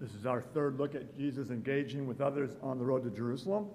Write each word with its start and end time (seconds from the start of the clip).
This 0.00 0.14
is 0.14 0.26
our 0.26 0.40
third 0.40 0.78
look 0.78 0.94
at 0.94 1.16
Jesus 1.16 1.50
engaging 1.50 2.06
with 2.06 2.20
others 2.20 2.56
on 2.62 2.78
the 2.78 2.84
road 2.84 3.04
to 3.04 3.10
Jerusalem. 3.10 3.66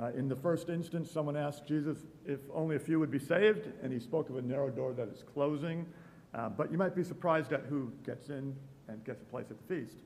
Uh, 0.00 0.10
in 0.16 0.28
the 0.28 0.36
first 0.36 0.68
instance, 0.68 1.10
someone 1.10 1.36
asked 1.36 1.66
Jesus 1.66 1.98
if 2.26 2.40
only 2.52 2.76
a 2.76 2.78
few 2.78 2.98
would 2.98 3.10
be 3.10 3.18
saved, 3.18 3.68
and 3.82 3.92
he 3.92 4.00
spoke 4.00 4.28
of 4.28 4.36
a 4.36 4.42
narrow 4.42 4.68
door 4.68 4.92
that 4.92 5.08
is 5.08 5.22
closing. 5.22 5.86
Uh, 6.34 6.48
but 6.48 6.72
you 6.72 6.78
might 6.78 6.96
be 6.96 7.04
surprised 7.04 7.52
at 7.52 7.64
who 7.68 7.92
gets 8.04 8.28
in 8.28 8.56
and 8.88 9.04
gets 9.04 9.22
a 9.22 9.24
place 9.24 9.46
at 9.50 9.56
the 9.56 9.74
feast. 9.74 9.98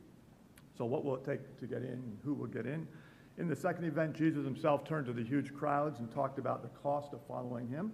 So, 0.76 0.84
what 0.84 1.04
will 1.04 1.16
it 1.16 1.24
take 1.24 1.58
to 1.58 1.66
get 1.66 1.78
in, 1.78 1.92
and 1.92 2.18
who 2.22 2.34
will 2.34 2.46
get 2.46 2.66
in? 2.66 2.86
In 3.38 3.48
the 3.48 3.56
second 3.56 3.84
event, 3.84 4.14
Jesus 4.14 4.44
himself 4.44 4.84
turned 4.84 5.06
to 5.06 5.12
the 5.12 5.24
huge 5.24 5.54
crowds 5.54 6.00
and 6.00 6.10
talked 6.12 6.38
about 6.38 6.62
the 6.62 6.68
cost 6.80 7.14
of 7.14 7.20
following 7.26 7.68
him. 7.68 7.92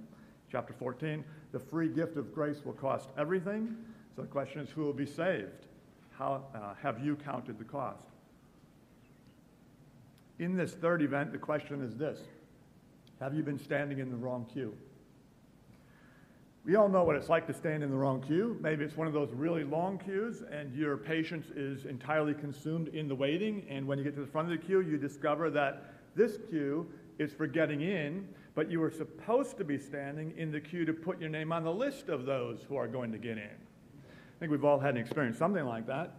Chapter 0.51 0.73
14, 0.73 1.25
the 1.53 1.59
free 1.59 1.89
gift 1.89 2.17
of 2.17 2.35
grace 2.35 2.65
will 2.65 2.73
cost 2.73 3.11
everything. 3.17 3.77
So, 4.17 4.23
the 4.23 4.29
question 4.29 4.61
is, 4.61 4.71
who 4.71 4.83
will 4.83 4.93
be 4.93 5.07
saved? 5.07 5.67
How 6.19 6.45
uh, 6.55 6.75
have 6.83 7.05
you 7.05 7.17
counted 7.17 7.59
the 7.59 7.65
cost? 7.65 8.03
In 10.39 10.57
this 10.57 10.73
third 10.73 11.03
event, 11.03 11.33
the 11.33 11.39
question 11.39 11.83
is 11.83 11.97
this 11.97 12.21
Have 13.21 13.35
you 13.35 13.43
been 13.43 13.59
standing 13.59 13.99
in 13.99 14.11
the 14.11 14.17
wrong 14.17 14.47
queue? 14.53 14.75
We 16.65 16.77
all 16.77 16.89
know 16.89 17.05
what 17.05 17.17
it's 17.17 17.29
like 17.29 17.47
to 17.49 17.53
stand 17.53 17.83
in 17.83 17.91
the 17.91 17.97
wrong 17.97 18.23
queue. 18.23 18.57
Maybe 18.63 18.85
it's 18.85 18.97
one 18.97 19.07
of 19.07 19.13
those 19.13 19.31
really 19.33 19.65
long 19.65 19.99
queues, 19.99 20.43
and 20.51 20.75
your 20.75 20.97
patience 20.97 21.51
is 21.55 21.85
entirely 21.85 22.33
consumed 22.33 22.89
in 22.89 23.07
the 23.07 23.15
waiting. 23.15 23.67
And 23.69 23.87
when 23.87 23.99
you 23.99 24.05
get 24.05 24.15
to 24.15 24.23
the 24.23 24.27
front 24.27 24.51
of 24.51 24.59
the 24.59 24.67
queue, 24.67 24.81
you 24.81 24.97
discover 24.97 25.51
that 25.51 25.93
this 26.17 26.39
queue 26.49 26.91
is 27.19 27.35
for 27.35 27.47
getting 27.47 27.83
in, 27.83 28.27
but 28.55 28.71
you 28.71 28.81
were 28.81 28.91
supposed 28.91 29.59
to 29.59 29.65
be 29.65 29.77
standing 29.77 30.33
in 30.39 30.51
the 30.51 30.61
queue 30.61 30.87
to 30.87 30.95
put 30.95 31.21
your 31.21 31.29
name 31.29 31.53
on 31.53 31.65
the 31.65 31.73
list 31.73 32.09
of 32.09 32.25
those 32.25 32.61
who 32.67 32.77
are 32.77 32.89
going 32.89 33.13
to 33.13 33.19
get 33.19 33.37
in. 33.37 33.64
I 34.35 34.41
think 34.41 34.51
we've 34.51 34.65
all 34.65 34.81
had 34.81 34.97
an 34.97 35.01
experience, 35.01 35.39
something 35.39 35.65
like 35.65 35.87
that. 35.87 36.15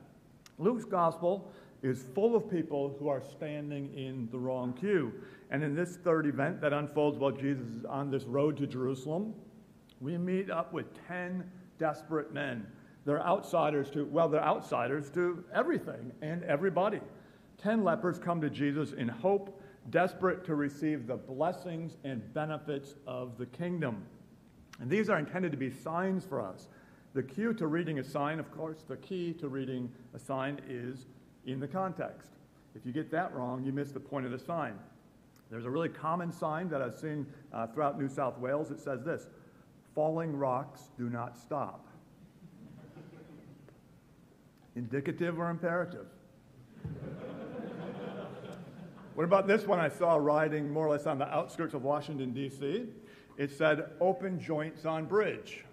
Luke's 0.58 0.86
gospel 0.86 1.52
is 1.84 2.04
full 2.16 2.36
of 2.36 2.50
people 2.50 2.96
who 2.98 3.10
are 3.10 3.22
standing 3.22 3.94
in 3.94 4.28
the 4.32 4.40
wrong 4.40 4.74
queue. 4.74 5.14
And 5.52 5.64
in 5.64 5.76
this 5.76 5.98
third 5.98 6.26
event 6.26 6.62
that 6.62 6.74
unfolds 6.74 7.18
while 7.18 7.32
Jesus 7.32 7.68
is 7.68 7.86
on 7.86 8.10
this 8.10 8.24
road 8.24 8.58
to 8.58 8.68
Jerusalem, 8.68 9.34
we 10.02 10.18
meet 10.18 10.50
up 10.50 10.74
with 10.74 10.86
10 11.08 11.44
desperate 11.78 12.34
men. 12.34 12.66
They're 13.06 13.22
outsiders 13.22 13.92
to, 13.92 14.06
well, 14.06 14.28
they're 14.30 14.44
outsiders 14.44 15.10
to 15.12 15.44
everything 15.54 16.12
and 16.22 16.44
everybody. 16.44 17.02
10 17.58 17.84
lepers 17.84 18.18
come 18.18 18.42
to 18.42 18.50
Jesus 18.50 18.94
in 18.94 19.08
hope, 19.08 19.62
desperate 19.92 20.44
to 20.46 20.56
receive 20.56 21.06
the 21.06 21.16
blessings 21.16 21.98
and 22.04 22.34
benefits 22.34 22.96
of 23.06 23.38
the 23.38 23.46
kingdom. 23.46 24.04
And 24.80 24.90
these 24.90 25.10
are 25.10 25.20
intended 25.20 25.52
to 25.52 25.58
be 25.58 25.70
signs 25.70 26.26
for 26.26 26.42
us. 26.42 26.68
The 27.16 27.24
cue 27.24 27.54
to 27.54 27.68
reading 27.68 28.00
a 28.00 28.04
sign, 28.04 28.40
of 28.40 28.52
course, 28.52 28.84
the 28.86 28.98
key 28.98 29.32
to 29.40 29.48
reading 29.48 29.90
a 30.14 30.20
sign 30.20 30.60
is 30.68 31.06
in 31.46 31.62
the 31.62 31.68
context. 31.68 32.32
If 32.76 32.86
you 32.86 32.92
get 32.92 33.10
that 33.12 33.34
wrong, 33.34 33.64
you 33.64 33.72
miss 33.72 33.92
the 33.92 34.02
point 34.02 34.26
of 34.26 34.34
the 34.34 34.40
sign. 34.40 34.78
There's 35.50 35.64
a 35.64 35.70
really 35.70 35.88
common 35.88 36.34
sign 36.34 36.68
that 36.70 36.82
I've 36.82 36.94
seen 36.94 37.26
uh, 37.54 37.68
throughout 37.68 37.98
New 37.98 38.10
South 38.10 38.38
Wales. 38.38 38.70
It 38.70 38.82
says 38.82 39.02
this 39.06 39.28
Falling 39.94 40.36
rocks 40.36 40.90
do 40.98 41.10
not 41.10 41.38
stop. 41.38 41.88
Indicative 44.76 45.40
or 45.40 45.50
imperative? 45.50 46.08
what 49.16 49.24
about 49.24 49.48
this 49.48 49.66
one 49.66 49.80
I 49.80 49.88
saw 49.88 50.18
riding 50.18 50.70
more 50.70 50.86
or 50.88 50.90
less 50.90 51.06
on 51.06 51.18
the 51.18 51.34
outskirts 51.34 51.74
of 51.74 51.84
Washington, 51.84 52.34
D.C.? 52.34 52.88
It 53.38 53.52
said, 53.52 53.92
Open 54.02 54.38
joints 54.38 54.86
on 54.86 55.06
bridge 55.06 55.64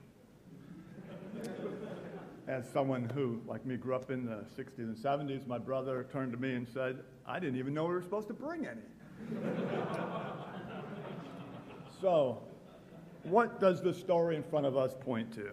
as 2.52 2.68
someone 2.70 3.10
who, 3.14 3.40
like 3.46 3.64
me, 3.64 3.76
grew 3.76 3.94
up 3.94 4.10
in 4.10 4.26
the 4.26 4.44
60s 4.56 4.78
and 4.78 4.94
70s, 4.94 5.46
my 5.46 5.56
brother 5.58 6.06
turned 6.12 6.32
to 6.32 6.38
me 6.38 6.54
and 6.54 6.68
said, 6.68 6.98
I 7.26 7.40
didn't 7.40 7.58
even 7.58 7.72
know 7.72 7.84
we 7.84 7.94
were 7.94 8.02
supposed 8.02 8.28
to 8.28 8.34
bring 8.34 8.66
any. 8.66 9.40
so, 12.00 12.42
what 13.22 13.58
does 13.58 13.80
the 13.80 13.94
story 13.94 14.36
in 14.36 14.42
front 14.42 14.66
of 14.66 14.76
us 14.76 14.92
point 15.00 15.32
to? 15.34 15.50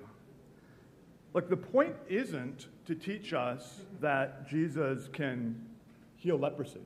Look, 1.34 1.50
the 1.50 1.58
point 1.58 1.96
isn't 2.10 2.68
to 2.86 2.96
teach 2.96 3.34
us 3.34 3.82
that 4.02 4.50
Jesus 4.50 5.08
can 5.08 5.66
heal 6.18 6.38
leprosy. 6.38 6.82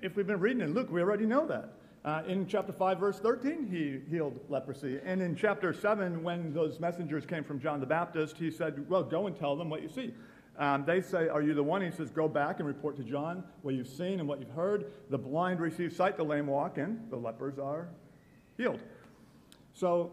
If 0.00 0.14
we've 0.14 0.26
been 0.26 0.40
reading 0.40 0.62
in 0.62 0.74
Luke, 0.74 0.92
we 0.92 1.00
already 1.00 1.26
know 1.26 1.46
that. 1.48 1.72
Uh, 2.04 2.22
in 2.28 2.46
chapter 2.46 2.72
5, 2.72 2.98
verse 2.98 3.18
13, 3.18 3.66
he 3.66 4.00
healed 4.10 4.38
leprosy. 4.50 5.00
And 5.04 5.22
in 5.22 5.34
chapter 5.34 5.72
7, 5.72 6.22
when 6.22 6.52
those 6.52 6.78
messengers 6.78 7.24
came 7.24 7.42
from 7.42 7.58
John 7.58 7.80
the 7.80 7.86
Baptist, 7.86 8.36
he 8.36 8.50
said, 8.50 8.88
Well, 8.90 9.02
go 9.02 9.26
and 9.26 9.34
tell 9.34 9.56
them 9.56 9.70
what 9.70 9.80
you 9.82 9.88
see. 9.88 10.12
Um, 10.58 10.84
they 10.84 11.00
say, 11.00 11.28
Are 11.28 11.40
you 11.40 11.54
the 11.54 11.62
one? 11.62 11.80
He 11.80 11.90
says, 11.90 12.10
Go 12.10 12.28
back 12.28 12.58
and 12.58 12.68
report 12.68 12.98
to 12.98 13.02
John 13.02 13.42
what 13.62 13.74
you've 13.74 13.88
seen 13.88 14.20
and 14.20 14.28
what 14.28 14.38
you've 14.38 14.50
heard. 14.50 14.92
The 15.08 15.16
blind 15.16 15.60
receive 15.60 15.94
sight, 15.94 16.18
the 16.18 16.24
lame 16.24 16.46
walk, 16.46 16.76
and 16.76 17.10
the 17.10 17.16
lepers 17.16 17.58
are 17.58 17.88
healed. 18.58 18.80
So 19.72 20.12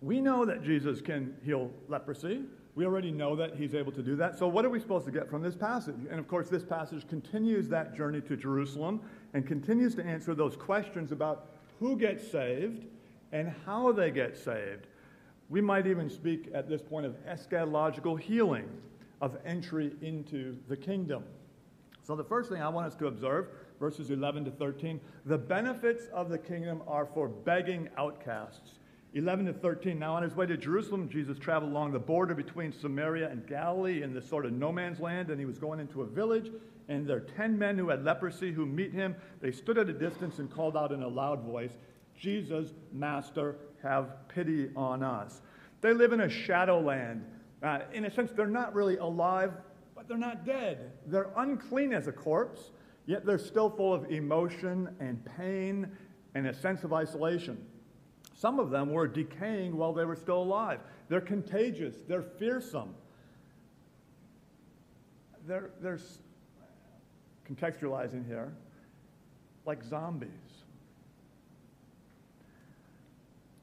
we 0.00 0.22
know 0.22 0.46
that 0.46 0.62
Jesus 0.62 1.02
can 1.02 1.34
heal 1.44 1.70
leprosy. 1.88 2.44
We 2.74 2.86
already 2.86 3.10
know 3.10 3.34
that 3.36 3.56
he's 3.56 3.74
able 3.74 3.92
to 3.92 4.02
do 4.02 4.16
that. 4.16 4.38
So, 4.38 4.46
what 4.46 4.64
are 4.64 4.70
we 4.70 4.78
supposed 4.78 5.06
to 5.06 5.12
get 5.12 5.28
from 5.28 5.42
this 5.42 5.56
passage? 5.56 6.06
And 6.08 6.20
of 6.20 6.28
course, 6.28 6.48
this 6.48 6.64
passage 6.64 7.06
continues 7.08 7.68
that 7.68 7.96
journey 7.96 8.20
to 8.22 8.36
Jerusalem 8.36 9.00
and 9.34 9.46
continues 9.46 9.94
to 9.96 10.04
answer 10.04 10.34
those 10.34 10.56
questions 10.56 11.10
about 11.10 11.46
who 11.80 11.96
gets 11.96 12.30
saved 12.30 12.86
and 13.32 13.52
how 13.66 13.92
they 13.92 14.10
get 14.10 14.36
saved. 14.36 14.86
We 15.48 15.60
might 15.60 15.86
even 15.86 16.08
speak 16.08 16.48
at 16.54 16.68
this 16.68 16.80
point 16.80 17.06
of 17.06 17.16
eschatological 17.26 18.18
healing, 18.18 18.68
of 19.20 19.36
entry 19.44 19.92
into 20.00 20.56
the 20.68 20.76
kingdom. 20.76 21.24
So, 22.02 22.14
the 22.14 22.24
first 22.24 22.50
thing 22.50 22.62
I 22.62 22.68
want 22.68 22.86
us 22.86 22.94
to 22.96 23.08
observe, 23.08 23.48
verses 23.80 24.10
11 24.10 24.44
to 24.44 24.50
13, 24.50 25.00
the 25.26 25.38
benefits 25.38 26.06
of 26.12 26.28
the 26.28 26.38
kingdom 26.38 26.82
are 26.86 27.06
for 27.06 27.28
begging 27.28 27.88
outcasts. 27.98 28.79
11 29.14 29.46
to 29.46 29.52
13. 29.52 29.98
Now, 29.98 30.14
on 30.14 30.22
his 30.22 30.36
way 30.36 30.46
to 30.46 30.56
Jerusalem, 30.56 31.08
Jesus 31.08 31.38
traveled 31.38 31.72
along 31.72 31.92
the 31.92 31.98
border 31.98 32.34
between 32.34 32.72
Samaria 32.72 33.28
and 33.28 33.46
Galilee 33.46 34.02
in 34.02 34.14
this 34.14 34.28
sort 34.28 34.46
of 34.46 34.52
no 34.52 34.70
man's 34.70 35.00
land, 35.00 35.30
and 35.30 35.40
he 35.40 35.46
was 35.46 35.58
going 35.58 35.80
into 35.80 36.02
a 36.02 36.06
village. 36.06 36.50
And 36.88 37.06
there 37.08 37.16
are 37.16 37.20
10 37.20 37.58
men 37.58 37.76
who 37.76 37.88
had 37.88 38.04
leprosy 38.04 38.52
who 38.52 38.66
meet 38.66 38.92
him. 38.92 39.16
They 39.40 39.50
stood 39.50 39.78
at 39.78 39.88
a 39.88 39.92
distance 39.92 40.38
and 40.38 40.50
called 40.50 40.76
out 40.76 40.92
in 40.92 41.02
a 41.02 41.08
loud 41.08 41.42
voice, 41.42 41.72
Jesus, 42.16 42.72
Master, 42.92 43.56
have 43.82 44.28
pity 44.28 44.70
on 44.76 45.02
us. 45.02 45.40
They 45.80 45.92
live 45.92 46.12
in 46.12 46.20
a 46.20 46.28
shadow 46.28 46.80
land. 46.80 47.24
Uh, 47.62 47.80
in 47.92 48.04
a 48.04 48.10
sense, 48.10 48.30
they're 48.32 48.46
not 48.46 48.74
really 48.74 48.96
alive, 48.98 49.52
but 49.94 50.06
they're 50.06 50.18
not 50.18 50.44
dead. 50.44 50.92
They're 51.06 51.30
unclean 51.36 51.92
as 51.92 52.06
a 52.06 52.12
corpse, 52.12 52.70
yet 53.06 53.26
they're 53.26 53.38
still 53.38 53.70
full 53.70 53.92
of 53.92 54.10
emotion 54.10 54.94
and 55.00 55.24
pain 55.36 55.88
and 56.34 56.46
a 56.46 56.54
sense 56.54 56.84
of 56.84 56.92
isolation. 56.92 57.66
Some 58.40 58.58
of 58.58 58.70
them 58.70 58.90
were 58.90 59.06
decaying 59.06 59.76
while 59.76 59.92
they 59.92 60.06
were 60.06 60.16
still 60.16 60.42
alive. 60.42 60.80
They're 61.10 61.20
contagious, 61.20 61.94
they're 62.08 62.22
fearsome. 62.22 62.94
They're, 65.46 65.72
they're 65.82 65.98
contextualizing 67.46 68.26
here 68.26 68.54
like 69.66 69.84
zombies. 69.84 70.30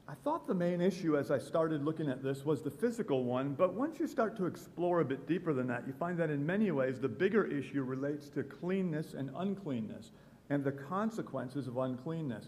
I 0.06 0.14
thought 0.22 0.46
the 0.46 0.54
main 0.54 0.80
issue 0.80 1.18
as 1.18 1.32
I 1.32 1.38
started 1.38 1.84
looking 1.84 2.08
at 2.08 2.22
this 2.22 2.44
was 2.44 2.62
the 2.62 2.70
physical 2.70 3.24
one, 3.24 3.54
but 3.54 3.74
once 3.74 3.98
you 3.98 4.06
start 4.06 4.36
to 4.36 4.46
explore 4.46 5.00
a 5.00 5.04
bit 5.04 5.26
deeper 5.26 5.52
than 5.52 5.66
that, 5.66 5.88
you 5.88 5.92
find 5.92 6.16
that 6.18 6.30
in 6.30 6.46
many 6.46 6.70
ways 6.70 7.00
the 7.00 7.08
bigger 7.08 7.44
issue 7.44 7.82
relates 7.82 8.28
to 8.28 8.44
cleanness 8.44 9.14
and 9.14 9.30
uncleanness 9.38 10.12
and 10.50 10.62
the 10.62 10.70
consequences 10.70 11.66
of 11.66 11.78
uncleanness. 11.78 12.46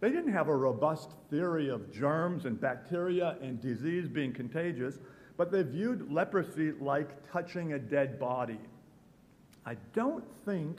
They 0.00 0.10
didn't 0.10 0.32
have 0.32 0.48
a 0.48 0.56
robust 0.56 1.10
theory 1.28 1.68
of 1.68 1.92
germs 1.92 2.46
and 2.46 2.58
bacteria 2.58 3.36
and 3.42 3.60
disease 3.60 4.08
being 4.08 4.32
contagious, 4.32 4.98
but 5.36 5.52
they 5.52 5.62
viewed 5.62 6.10
leprosy 6.10 6.72
like 6.80 7.30
touching 7.30 7.74
a 7.74 7.78
dead 7.78 8.18
body. 8.18 8.58
I 9.66 9.76
don't 9.92 10.24
think 10.46 10.78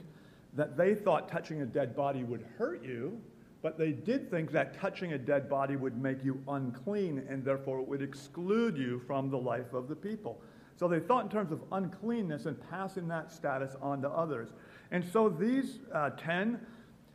that 0.54 0.76
they 0.76 0.96
thought 0.96 1.30
touching 1.30 1.62
a 1.62 1.66
dead 1.66 1.96
body 1.96 2.24
would 2.24 2.46
hurt 2.58 2.84
you, 2.84 3.22
but 3.62 3.78
they 3.78 3.92
did 3.92 4.32
think 4.32 4.52
that 4.52 4.74
touching 4.80 5.14
a 5.14 5.18
dead 5.20 5.48
body 5.48 5.76
would 5.76 6.02
make 6.02 6.24
you 6.24 6.42
unclean 6.48 7.24
and 7.30 7.46
therefore 7.46 7.80
it 7.80 7.88
would 7.88 8.02
exclude 8.02 8.76
you 8.76 9.00
from 9.06 9.30
the 9.30 9.38
life 9.38 9.74
of 9.74 9.88
the 9.88 9.96
people. 9.96 10.42
So 10.78 10.88
they 10.88 11.00
thought 11.00 11.26
in 11.26 11.30
terms 11.30 11.52
of 11.52 11.62
uncleanness 11.72 12.48
and 12.48 12.58
passing 12.72 13.08
that 13.10 13.32
status 13.32 13.76
on 13.84 14.02
to 14.02 14.10
others. 14.10 14.50
And 14.90 15.06
so 15.06 15.30
these 15.30 15.78
uh, 15.94 16.10
10 16.12 16.60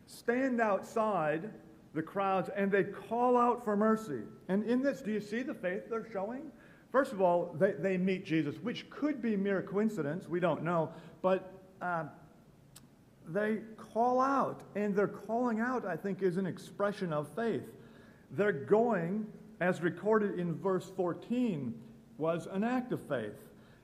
stand 0.07 0.61
outside 0.61 1.51
the 1.97 2.03
crowds 2.03 2.49
and 2.55 2.71
they 2.71 2.85
call 2.85 3.37
out 3.37 3.65
for 3.65 3.77
mercy. 3.77 4.21
And 4.49 4.63
in 4.65 4.83
this, 4.83 5.01
do 5.01 5.11
you 5.11 5.21
see 5.21 5.43
the 5.43 5.55
faith 5.55 5.91
they're 5.91 6.07
showing? 6.13 6.53
First 6.93 7.13
of 7.13 7.21
all, 7.21 7.57
they, 7.59 7.73
they 7.73 7.97
meet 7.97 8.25
Jesus, 8.25 8.57
which 8.63 8.89
could 8.91 9.21
be 9.21 9.37
mere 9.37 9.63
coincidence. 9.63 10.29
We 10.29 10.39
don't 10.39 10.63
know. 10.63 10.91
But 11.23 11.53
uh, 11.83 12.05
they 13.29 13.59
call 13.93 14.21
out. 14.21 14.61
And 14.77 14.95
their 14.95 15.09
calling 15.09 15.59
out, 15.59 15.85
I 15.85 15.97
think, 15.97 16.23
is 16.23 16.37
an 16.37 16.47
expression 16.47 17.13
of 17.13 17.29
faith. 17.35 17.65
They're 18.31 18.53
going, 18.53 19.27
as 19.61 19.81
recorded 19.81 20.39
in 20.39 20.55
verse 20.55 20.91
14, 20.97 21.75
was 22.19 22.47
an 22.53 22.63
act 22.63 22.93
of 22.93 23.01
faith. 23.09 23.35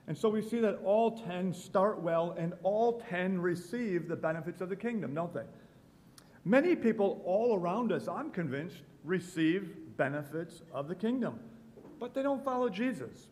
And 0.07 0.17
so 0.17 0.29
we 0.29 0.41
see 0.41 0.59
that 0.59 0.79
all 0.83 1.17
10 1.17 1.53
start 1.53 2.01
well 2.01 2.35
and 2.37 2.53
all 2.61 3.01
10 3.09 3.39
receive 3.39 4.07
the 4.07 4.15
benefits 4.15 4.61
of 4.61 4.69
the 4.69 4.75
kingdom, 4.75 5.13
don't 5.13 5.33
they? 5.33 5.45
Many 6.45 6.75
people 6.75 7.21
all 7.25 7.55
around 7.55 7.91
us, 7.91 8.07
I'm 8.07 8.29
convinced, 8.29 8.77
receive 9.03 9.75
benefits 9.97 10.61
of 10.73 10.87
the 10.87 10.95
kingdom, 10.95 11.39
but 11.99 12.13
they 12.13 12.21
don't 12.21 12.43
follow 12.43 12.69
Jesus. 12.69 13.27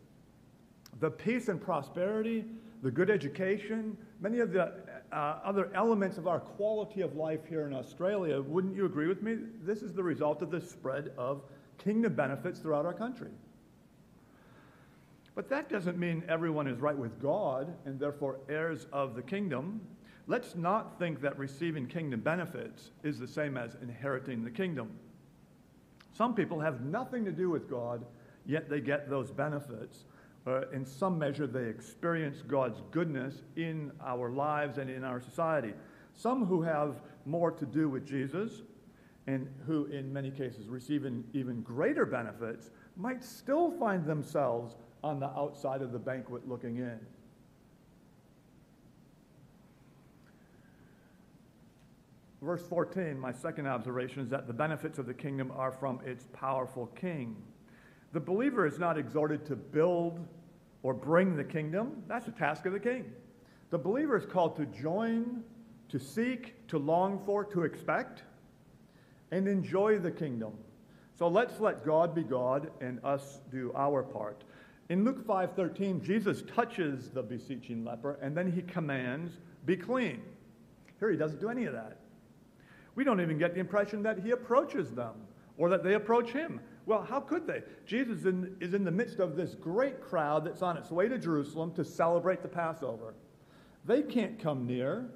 The 1.00 1.10
peace 1.10 1.48
and 1.48 1.60
prosperity, 1.60 2.44
the 2.82 2.90
good 2.90 3.10
education, 3.10 3.96
many 4.20 4.38
of 4.38 4.52
the 4.52 4.72
uh, 5.12 5.40
other 5.44 5.70
elements 5.74 6.16
of 6.16 6.26
our 6.26 6.40
quality 6.40 7.02
of 7.02 7.16
life 7.16 7.40
here 7.46 7.66
in 7.66 7.74
Australia, 7.74 8.40
wouldn't 8.40 8.74
you 8.74 8.86
agree 8.86 9.08
with 9.08 9.22
me? 9.22 9.36
This 9.62 9.82
is 9.82 9.92
the 9.92 10.02
result 10.02 10.42
of 10.42 10.50
the 10.50 10.60
spread 10.60 11.12
of 11.18 11.42
kingdom 11.78 12.14
benefits 12.14 12.60
throughout 12.60 12.86
our 12.86 12.94
country. 12.94 13.30
But 15.34 15.48
that 15.48 15.68
doesn't 15.68 15.98
mean 15.98 16.24
everyone 16.28 16.66
is 16.66 16.78
right 16.80 16.96
with 16.96 17.20
God 17.20 17.74
and 17.84 17.98
therefore 17.98 18.38
heirs 18.48 18.86
of 18.92 19.14
the 19.14 19.22
kingdom. 19.22 19.80
Let's 20.26 20.54
not 20.54 20.98
think 20.98 21.20
that 21.22 21.38
receiving 21.38 21.86
kingdom 21.86 22.20
benefits 22.20 22.90
is 23.02 23.18
the 23.18 23.26
same 23.26 23.56
as 23.56 23.76
inheriting 23.82 24.44
the 24.44 24.50
kingdom. 24.50 24.90
Some 26.12 26.34
people 26.34 26.60
have 26.60 26.82
nothing 26.82 27.24
to 27.24 27.32
do 27.32 27.50
with 27.50 27.68
God, 27.68 28.04
yet 28.46 28.68
they 28.68 28.80
get 28.80 29.10
those 29.10 29.30
benefits. 29.30 30.04
Uh, 30.46 30.68
in 30.72 30.84
some 30.84 31.18
measure, 31.18 31.46
they 31.46 31.68
experience 31.68 32.42
God's 32.46 32.82
goodness 32.90 33.42
in 33.56 33.90
our 34.04 34.30
lives 34.30 34.78
and 34.78 34.90
in 34.90 35.04
our 35.04 35.20
society. 35.20 35.72
Some 36.14 36.44
who 36.44 36.62
have 36.62 37.00
more 37.24 37.50
to 37.50 37.66
do 37.66 37.88
with 37.88 38.06
Jesus 38.06 38.62
and 39.26 39.48
who, 39.66 39.86
in 39.86 40.12
many 40.12 40.30
cases, 40.30 40.68
receive 40.68 41.06
even 41.32 41.62
greater 41.62 42.04
benefits 42.04 42.70
might 42.96 43.24
still 43.24 43.70
find 43.78 44.04
themselves 44.04 44.76
on 45.02 45.18
the 45.18 45.28
outside 45.30 45.82
of 45.82 45.92
the 45.92 45.98
banquet 45.98 46.48
looking 46.48 46.76
in. 46.78 46.98
Verse 52.42 52.66
14, 52.66 53.16
my 53.16 53.30
second 53.30 53.68
observation 53.68 54.20
is 54.20 54.28
that 54.30 54.48
the 54.48 54.52
benefits 54.52 54.98
of 54.98 55.06
the 55.06 55.14
kingdom 55.14 55.52
are 55.54 55.70
from 55.70 56.00
its 56.04 56.26
powerful 56.32 56.86
king. 56.88 57.36
The 58.12 58.18
believer 58.18 58.66
is 58.66 58.80
not 58.80 58.98
exhorted 58.98 59.46
to 59.46 59.54
build 59.54 60.18
or 60.82 60.92
bring 60.92 61.36
the 61.36 61.44
kingdom, 61.44 62.02
that's 62.08 62.26
the 62.26 62.32
task 62.32 62.66
of 62.66 62.72
the 62.72 62.80
king. 62.80 63.12
The 63.70 63.78
believer 63.78 64.16
is 64.16 64.26
called 64.26 64.56
to 64.56 64.66
join, 64.66 65.44
to 65.88 66.00
seek, 66.00 66.66
to 66.66 66.78
long 66.78 67.22
for, 67.24 67.44
to 67.44 67.62
expect, 67.62 68.24
and 69.30 69.46
enjoy 69.46 70.00
the 70.00 70.10
kingdom. 70.10 70.52
So 71.16 71.28
let's 71.28 71.60
let 71.60 71.86
God 71.86 72.12
be 72.12 72.24
God 72.24 72.72
and 72.80 72.98
us 73.04 73.38
do 73.52 73.72
our 73.76 74.02
part. 74.02 74.42
In 74.88 75.04
Luke 75.04 75.24
5:13, 75.24 76.02
Jesus 76.02 76.42
touches 76.42 77.08
the 77.10 77.22
beseeching 77.22 77.84
leper 77.84 78.18
and 78.20 78.36
then 78.36 78.50
he 78.50 78.62
commands, 78.62 79.38
"Be 79.64 79.76
clean." 79.76 80.22
Here 80.98 81.10
he 81.10 81.16
doesn't 81.16 81.40
do 81.40 81.48
any 81.48 81.66
of 81.66 81.72
that. 81.74 82.01
We 82.94 83.04
don't 83.04 83.20
even 83.20 83.38
get 83.38 83.54
the 83.54 83.60
impression 83.60 84.02
that 84.02 84.18
he 84.18 84.32
approaches 84.32 84.90
them 84.90 85.14
or 85.56 85.68
that 85.70 85.82
they 85.82 85.94
approach 85.94 86.30
him. 86.30 86.60
Well, 86.86 87.02
how 87.02 87.20
could 87.20 87.46
they? 87.46 87.62
Jesus 87.86 88.24
in, 88.24 88.56
is 88.60 88.74
in 88.74 88.84
the 88.84 88.90
midst 88.90 89.20
of 89.20 89.36
this 89.36 89.54
great 89.54 90.00
crowd 90.00 90.44
that's 90.44 90.62
on 90.62 90.76
its 90.76 90.90
way 90.90 91.08
to 91.08 91.18
Jerusalem 91.18 91.72
to 91.74 91.84
celebrate 91.84 92.42
the 92.42 92.48
Passover. 92.48 93.14
They 93.84 94.02
can't 94.02 94.38
come 94.38 94.66
near. 94.66 95.06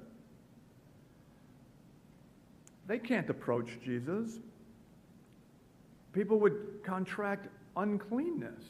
They 2.87 2.99
can't 2.99 3.29
approach 3.29 3.79
Jesus. 3.83 4.39
People 6.13 6.39
would 6.39 6.81
contract 6.83 7.47
uncleanness. 7.75 8.63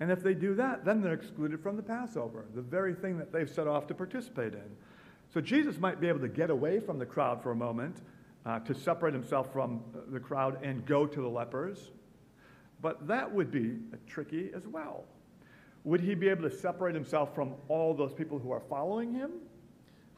And 0.00 0.10
if 0.10 0.22
they 0.22 0.34
do 0.34 0.54
that, 0.56 0.84
then 0.84 1.00
they're 1.00 1.14
excluded 1.14 1.60
from 1.60 1.76
the 1.76 1.82
Passover, 1.82 2.46
the 2.54 2.60
very 2.60 2.94
thing 2.94 3.16
that 3.18 3.32
they've 3.32 3.48
set 3.48 3.66
off 3.66 3.86
to 3.86 3.94
participate 3.94 4.52
in. 4.52 4.76
So 5.32 5.40
Jesus 5.40 5.78
might 5.78 6.00
be 6.00 6.08
able 6.08 6.20
to 6.20 6.28
get 6.28 6.50
away 6.50 6.80
from 6.80 6.98
the 6.98 7.06
crowd 7.06 7.42
for 7.42 7.50
a 7.50 7.56
moment, 7.56 7.96
uh, 8.46 8.60
to 8.60 8.74
separate 8.74 9.14
himself 9.14 9.52
from 9.52 9.82
the 10.08 10.20
crowd 10.20 10.62
and 10.62 10.84
go 10.86 11.06
to 11.06 11.20
the 11.20 11.28
lepers. 11.28 11.90
But 12.80 13.06
that 13.08 13.32
would 13.32 13.50
be 13.50 13.78
tricky 14.06 14.50
as 14.54 14.66
well. 14.66 15.04
Would 15.84 16.00
he 16.00 16.14
be 16.14 16.28
able 16.28 16.48
to 16.48 16.54
separate 16.54 16.94
himself 16.94 17.34
from 17.34 17.54
all 17.68 17.94
those 17.94 18.12
people 18.12 18.38
who 18.38 18.52
are 18.52 18.60
following 18.60 19.12
him? 19.12 19.32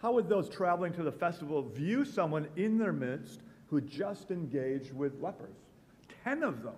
How 0.03 0.13
would 0.13 0.29
those 0.29 0.49
traveling 0.49 0.93
to 0.95 1.03
the 1.03 1.13
festival 1.13 1.63
view 1.63 2.05
someone 2.05 2.49
in 2.57 2.79
their 2.79 2.93
midst 2.93 3.41
who 3.69 3.81
just 3.81 4.31
engaged 4.31 4.93
with 4.93 5.21
lepers? 5.21 5.57
Ten 6.25 6.43
of 6.43 6.63
them. 6.63 6.75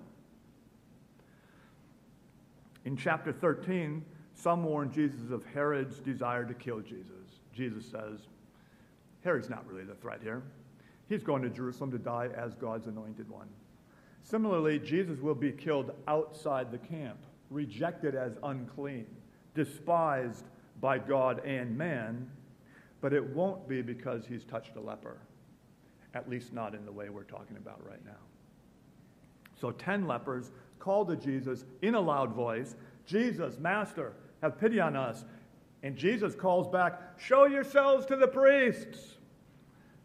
In 2.85 2.97
chapter 2.97 3.33
13, 3.33 4.05
some 4.35 4.65
warn 4.65 4.91
Jesus 4.91 5.31
of 5.31 5.45
Herod's 5.47 5.99
desire 5.99 6.45
to 6.45 6.55
kill 6.55 6.81
Jesus. 6.81 7.28
Jesus 7.59 7.85
says, 7.91 8.21
Herod's 9.25 9.51
not 9.51 9.67
really 9.67 9.83
the 9.83 9.97
threat 9.97 10.21
here. 10.23 10.45
He's 11.09 11.25
going 11.25 11.43
to 11.43 11.51
Jerusalem 11.51 11.91
to 11.91 11.99
die 11.99 12.29
as 12.37 12.55
God's 12.55 12.87
anointed 12.87 13.29
one. 13.29 13.49
Similarly, 14.23 14.79
Jesus 14.79 15.19
will 15.19 15.35
be 15.35 15.51
killed 15.51 15.91
outside 16.07 16.71
the 16.71 16.79
camp, 16.79 17.19
rejected 17.51 18.15
as 18.15 18.39
unclean, 18.45 19.07
despised 19.57 20.45
by 20.81 20.99
God 20.99 21.45
and 21.45 21.77
man, 21.77 22.31
but 23.01 23.13
it 23.13 23.25
won't 23.35 23.69
be 23.69 23.83
because 23.83 24.25
he's 24.25 24.45
touched 24.45 24.77
a 24.77 24.81
leper, 24.81 25.19
at 26.15 26.31
least 26.31 26.53
not 26.53 26.77
in 26.77 26.85
the 26.85 26.93
way 26.93 27.09
we're 27.09 27.25
talking 27.25 27.57
about 27.57 27.85
right 27.85 28.05
now. 28.05 28.13
So, 29.61 29.73
10 29.73 30.07
lepers 30.07 30.53
call 30.79 31.05
to 31.07 31.17
Jesus 31.17 31.65
in 31.83 31.97
a 31.97 32.01
loud 32.01 32.35
voice, 32.35 32.77
Jesus, 33.05 33.59
Master, 33.59 34.13
have 34.43 34.61
pity 34.61 34.79
on 34.79 34.95
us. 34.95 35.25
And 35.83 35.97
Jesus 35.97 36.35
calls 36.35 36.69
back, 36.69 37.01
Show 37.19 37.47
yourselves 37.47 38.07
to 38.07 38.17
the 38.17 38.27
priests. 38.27 39.17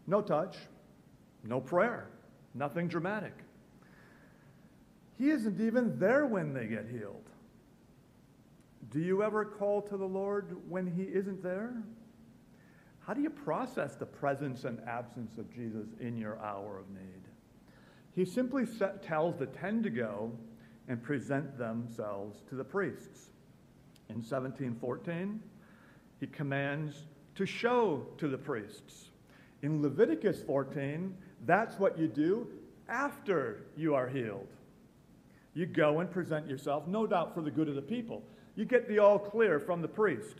No 0.06 0.20
touch, 0.20 0.56
no 1.42 1.60
prayer, 1.60 2.08
nothing 2.54 2.88
dramatic. 2.88 3.34
He 5.18 5.30
isn't 5.30 5.60
even 5.60 5.98
there 5.98 6.26
when 6.26 6.52
they 6.52 6.66
get 6.66 6.86
healed. 6.90 7.28
Do 8.90 9.00
you 9.00 9.22
ever 9.22 9.44
call 9.44 9.82
to 9.82 9.96
the 9.96 10.06
Lord 10.06 10.56
when 10.68 10.86
He 10.86 11.02
isn't 11.02 11.42
there? 11.42 11.74
How 13.06 13.12
do 13.12 13.20
you 13.20 13.30
process 13.30 13.96
the 13.96 14.06
presence 14.06 14.64
and 14.64 14.80
absence 14.86 15.36
of 15.38 15.52
Jesus 15.52 15.88
in 16.00 16.16
your 16.16 16.38
hour 16.40 16.78
of 16.78 16.88
need? 16.90 17.22
He 18.14 18.24
simply 18.24 18.64
set, 18.64 19.02
tells 19.02 19.36
the 19.36 19.46
ten 19.46 19.82
to 19.82 19.90
go 19.90 20.32
and 20.88 21.02
present 21.02 21.58
themselves 21.58 22.42
to 22.48 22.54
the 22.54 22.64
priests. 22.64 23.30
In 24.08 24.16
1714, 24.16 25.40
he 26.20 26.26
commands 26.26 27.06
to 27.34 27.46
show 27.46 28.06
to 28.18 28.28
the 28.28 28.38
priests. 28.38 29.10
In 29.62 29.82
Leviticus 29.82 30.42
14, 30.42 31.14
that's 31.46 31.78
what 31.78 31.98
you 31.98 32.06
do 32.06 32.46
after 32.88 33.66
you 33.76 33.94
are 33.94 34.08
healed. 34.08 34.46
You 35.54 35.66
go 35.66 36.00
and 36.00 36.10
present 36.10 36.48
yourself, 36.48 36.86
no 36.86 37.06
doubt 37.06 37.34
for 37.34 37.40
the 37.40 37.50
good 37.50 37.68
of 37.68 37.74
the 37.74 37.82
people. 37.82 38.22
You 38.56 38.64
get 38.64 38.88
the 38.88 38.98
all 38.98 39.18
clear 39.18 39.58
from 39.58 39.82
the 39.82 39.88
priest. 39.88 40.36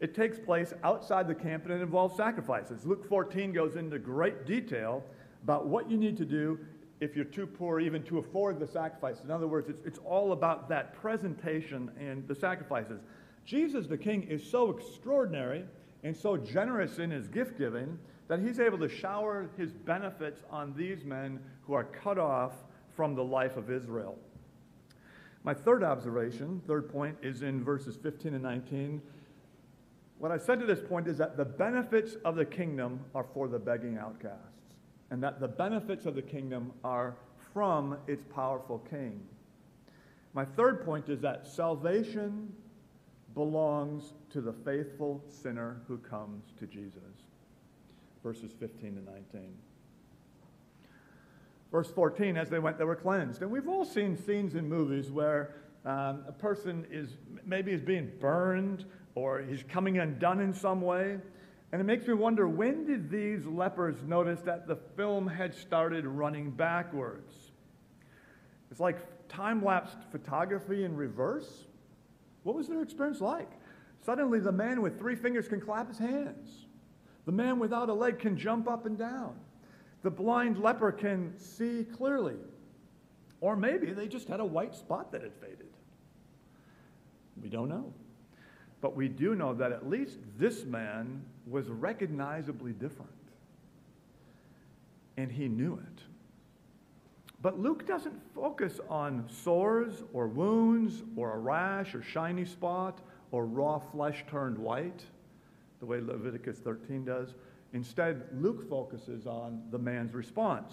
It 0.00 0.14
takes 0.14 0.38
place 0.38 0.74
outside 0.82 1.28
the 1.28 1.34
camp 1.34 1.64
and 1.64 1.72
it 1.72 1.80
involves 1.80 2.16
sacrifices. 2.16 2.84
Luke 2.84 3.08
14 3.08 3.52
goes 3.52 3.76
into 3.76 3.98
great 3.98 4.46
detail 4.46 5.04
about 5.44 5.66
what 5.66 5.88
you 5.90 5.96
need 5.96 6.16
to 6.16 6.24
do 6.24 6.58
if 7.00 7.16
you're 7.16 7.24
too 7.24 7.46
poor 7.46 7.80
even 7.80 8.02
to 8.04 8.18
afford 8.18 8.58
the 8.58 8.66
sacrifices. 8.66 9.24
In 9.24 9.30
other 9.30 9.46
words, 9.46 9.68
it's, 9.68 9.80
it's 9.84 9.98
all 10.04 10.32
about 10.32 10.68
that 10.68 10.94
presentation 10.94 11.90
and 11.98 12.26
the 12.26 12.34
sacrifices. 12.34 13.00
Jesus 13.44 13.86
the 13.86 13.98
King 13.98 14.22
is 14.24 14.48
so 14.48 14.70
extraordinary 14.70 15.64
and 16.04 16.16
so 16.16 16.36
generous 16.36 16.98
in 16.98 17.10
his 17.10 17.28
gift 17.28 17.58
giving 17.58 17.98
that 18.28 18.40
he's 18.40 18.60
able 18.60 18.78
to 18.78 18.88
shower 18.88 19.50
his 19.56 19.72
benefits 19.72 20.42
on 20.50 20.74
these 20.74 21.04
men 21.04 21.38
who 21.66 21.74
are 21.74 21.84
cut 21.84 22.18
off 22.18 22.52
from 22.96 23.14
the 23.14 23.24
life 23.24 23.56
of 23.56 23.70
Israel. 23.70 24.18
My 25.44 25.54
third 25.54 25.82
observation, 25.82 26.62
third 26.66 26.88
point, 26.88 27.16
is 27.22 27.42
in 27.42 27.64
verses 27.64 27.96
15 27.96 28.34
and 28.34 28.42
19. 28.42 29.02
What 30.18 30.30
I 30.30 30.38
said 30.38 30.60
to 30.60 30.66
this 30.66 30.80
point 30.80 31.08
is 31.08 31.18
that 31.18 31.36
the 31.36 31.44
benefits 31.44 32.14
of 32.24 32.36
the 32.36 32.44
kingdom 32.44 33.00
are 33.14 33.26
for 33.34 33.48
the 33.48 33.58
begging 33.58 33.98
outcasts, 33.98 34.76
and 35.10 35.20
that 35.22 35.40
the 35.40 35.48
benefits 35.48 36.06
of 36.06 36.14
the 36.14 36.22
kingdom 36.22 36.72
are 36.84 37.16
from 37.52 37.96
its 38.06 38.22
powerful 38.32 38.78
king. 38.88 39.20
My 40.32 40.44
third 40.44 40.84
point 40.84 41.08
is 41.08 41.20
that 41.20 41.46
salvation 41.46 42.52
belongs 43.34 44.14
to 44.30 44.40
the 44.40 44.52
faithful 44.52 45.22
sinner 45.28 45.80
who 45.88 45.98
comes 45.98 46.44
to 46.58 46.66
Jesus. 46.66 47.02
Verses 48.22 48.52
15 48.58 48.96
to 48.96 49.02
19. 49.02 49.54
Verse 51.70 51.90
14, 51.90 52.36
as 52.36 52.50
they 52.50 52.58
went, 52.58 52.78
they 52.78 52.84
were 52.84 52.96
cleansed. 52.96 53.40
And 53.42 53.50
we've 53.50 53.68
all 53.68 53.84
seen 53.84 54.16
scenes 54.16 54.54
in 54.54 54.68
movies 54.68 55.10
where 55.10 55.54
um, 55.84 56.24
a 56.28 56.32
person 56.32 56.86
is 56.90 57.16
maybe 57.44 57.72
is 57.72 57.80
being 57.80 58.12
burned 58.20 58.84
or 59.14 59.40
he's 59.42 59.62
coming 59.64 59.98
undone 59.98 60.40
in 60.40 60.52
some 60.54 60.82
way. 60.82 61.18
And 61.72 61.80
it 61.80 61.84
makes 61.84 62.06
me 62.06 62.12
wonder 62.12 62.46
when 62.46 62.84
did 62.84 63.10
these 63.10 63.46
lepers 63.46 63.96
notice 64.06 64.40
that 64.42 64.68
the 64.68 64.76
film 64.96 65.26
had 65.26 65.54
started 65.54 66.06
running 66.06 66.50
backwards? 66.50 67.34
It's 68.70 68.80
like 68.80 68.98
time 69.28 69.64
lapse 69.64 69.96
photography 70.10 70.84
in 70.84 70.94
reverse. 70.94 71.64
What 72.42 72.56
was 72.56 72.68
their 72.68 72.82
experience 72.82 73.20
like? 73.20 73.50
Suddenly, 74.04 74.40
the 74.40 74.52
man 74.52 74.82
with 74.82 74.98
three 74.98 75.14
fingers 75.14 75.48
can 75.48 75.60
clap 75.60 75.88
his 75.88 75.98
hands. 75.98 76.66
The 77.24 77.32
man 77.32 77.58
without 77.58 77.88
a 77.88 77.94
leg 77.94 78.18
can 78.18 78.36
jump 78.36 78.68
up 78.68 78.84
and 78.84 78.98
down. 78.98 79.34
The 80.02 80.10
blind 80.10 80.58
leper 80.58 80.90
can 80.90 81.38
see 81.38 81.84
clearly. 81.84 82.36
Or 83.40 83.56
maybe 83.56 83.92
they 83.92 84.08
just 84.08 84.28
had 84.28 84.40
a 84.40 84.44
white 84.44 84.74
spot 84.74 85.12
that 85.12 85.22
had 85.22 85.34
faded. 85.34 85.68
We 87.40 87.48
don't 87.48 87.68
know. 87.68 87.92
But 88.80 88.96
we 88.96 89.08
do 89.08 89.34
know 89.36 89.54
that 89.54 89.70
at 89.70 89.88
least 89.88 90.18
this 90.38 90.64
man 90.64 91.24
was 91.46 91.68
recognizably 91.68 92.72
different. 92.72 93.10
And 95.16 95.30
he 95.30 95.46
knew 95.46 95.74
it. 95.74 96.02
But 97.42 97.58
Luke 97.58 97.88
doesn't 97.88 98.14
focus 98.34 98.78
on 98.88 99.24
sores 99.28 100.04
or 100.12 100.28
wounds 100.28 101.02
or 101.16 101.34
a 101.34 101.38
rash 101.38 101.92
or 101.92 102.00
shiny 102.00 102.44
spot 102.44 103.00
or 103.32 103.46
raw 103.46 103.80
flesh 103.80 104.24
turned 104.30 104.56
white, 104.56 105.04
the 105.80 105.86
way 105.86 106.00
Leviticus 106.00 106.58
13 106.58 107.04
does. 107.04 107.34
Instead, 107.72 108.28
Luke 108.34 108.68
focuses 108.68 109.26
on 109.26 109.60
the 109.72 109.78
man's 109.78 110.14
response. 110.14 110.72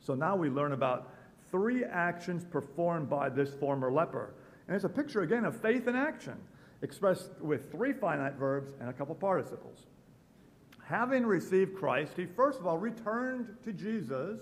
So 0.00 0.14
now 0.14 0.36
we 0.36 0.48
learn 0.48 0.72
about 0.72 1.12
three 1.50 1.84
actions 1.84 2.44
performed 2.44 3.10
by 3.10 3.28
this 3.28 3.52
former 3.52 3.92
leper. 3.92 4.34
And 4.66 4.74
it's 4.74 4.86
a 4.86 4.88
picture, 4.88 5.20
again, 5.20 5.44
of 5.44 5.60
faith 5.60 5.86
in 5.86 5.96
action, 5.96 6.36
expressed 6.80 7.30
with 7.40 7.70
three 7.70 7.92
finite 7.92 8.34
verbs 8.34 8.72
and 8.80 8.88
a 8.88 8.92
couple 8.92 9.14
participles. 9.14 9.84
Having 10.82 11.26
received 11.26 11.76
Christ, 11.76 12.12
he 12.16 12.24
first 12.24 12.58
of 12.58 12.66
all 12.66 12.78
returned 12.78 13.54
to 13.64 13.72
Jesus 13.74 14.40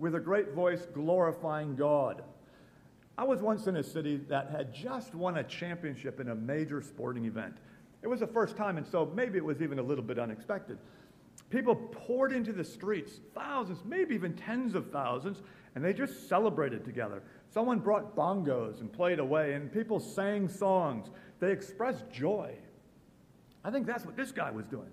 with 0.00 0.14
a 0.14 0.20
great 0.20 0.52
voice 0.52 0.86
glorifying 0.94 1.76
God. 1.76 2.24
I 3.18 3.24
was 3.24 3.42
once 3.42 3.66
in 3.66 3.76
a 3.76 3.82
city 3.82 4.16
that 4.28 4.50
had 4.50 4.72
just 4.72 5.14
won 5.14 5.36
a 5.36 5.44
championship 5.44 6.20
in 6.20 6.30
a 6.30 6.34
major 6.34 6.80
sporting 6.80 7.26
event. 7.26 7.54
It 8.02 8.08
was 8.08 8.20
the 8.20 8.26
first 8.26 8.56
time, 8.56 8.78
and 8.78 8.86
so 8.86 9.12
maybe 9.14 9.36
it 9.36 9.44
was 9.44 9.60
even 9.60 9.78
a 9.78 9.82
little 9.82 10.02
bit 10.02 10.18
unexpected. 10.18 10.78
People 11.50 11.76
poured 11.76 12.32
into 12.32 12.52
the 12.52 12.64
streets, 12.64 13.20
thousands, 13.34 13.84
maybe 13.84 14.14
even 14.14 14.32
tens 14.34 14.74
of 14.74 14.90
thousands, 14.90 15.42
and 15.74 15.84
they 15.84 15.92
just 15.92 16.28
celebrated 16.30 16.82
together. 16.82 17.22
Someone 17.50 17.78
brought 17.78 18.16
bongos 18.16 18.80
and 18.80 18.90
played 18.90 19.18
away, 19.18 19.52
and 19.52 19.70
people 19.70 20.00
sang 20.00 20.48
songs. 20.48 21.10
They 21.40 21.52
expressed 21.52 22.10
joy. 22.10 22.54
I 23.62 23.70
think 23.70 23.86
that's 23.86 24.06
what 24.06 24.16
this 24.16 24.32
guy 24.32 24.50
was 24.50 24.64
doing. 24.64 24.88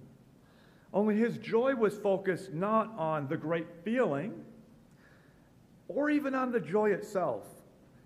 Only 0.93 1.15
his 1.15 1.37
joy 1.37 1.75
was 1.75 1.97
focused 1.97 2.51
not 2.51 2.93
on 2.97 3.29
the 3.29 3.37
great 3.37 3.67
feeling 3.85 4.43
or 5.87 6.09
even 6.09 6.35
on 6.35 6.51
the 6.51 6.59
joy 6.59 6.91
itself. 6.91 7.43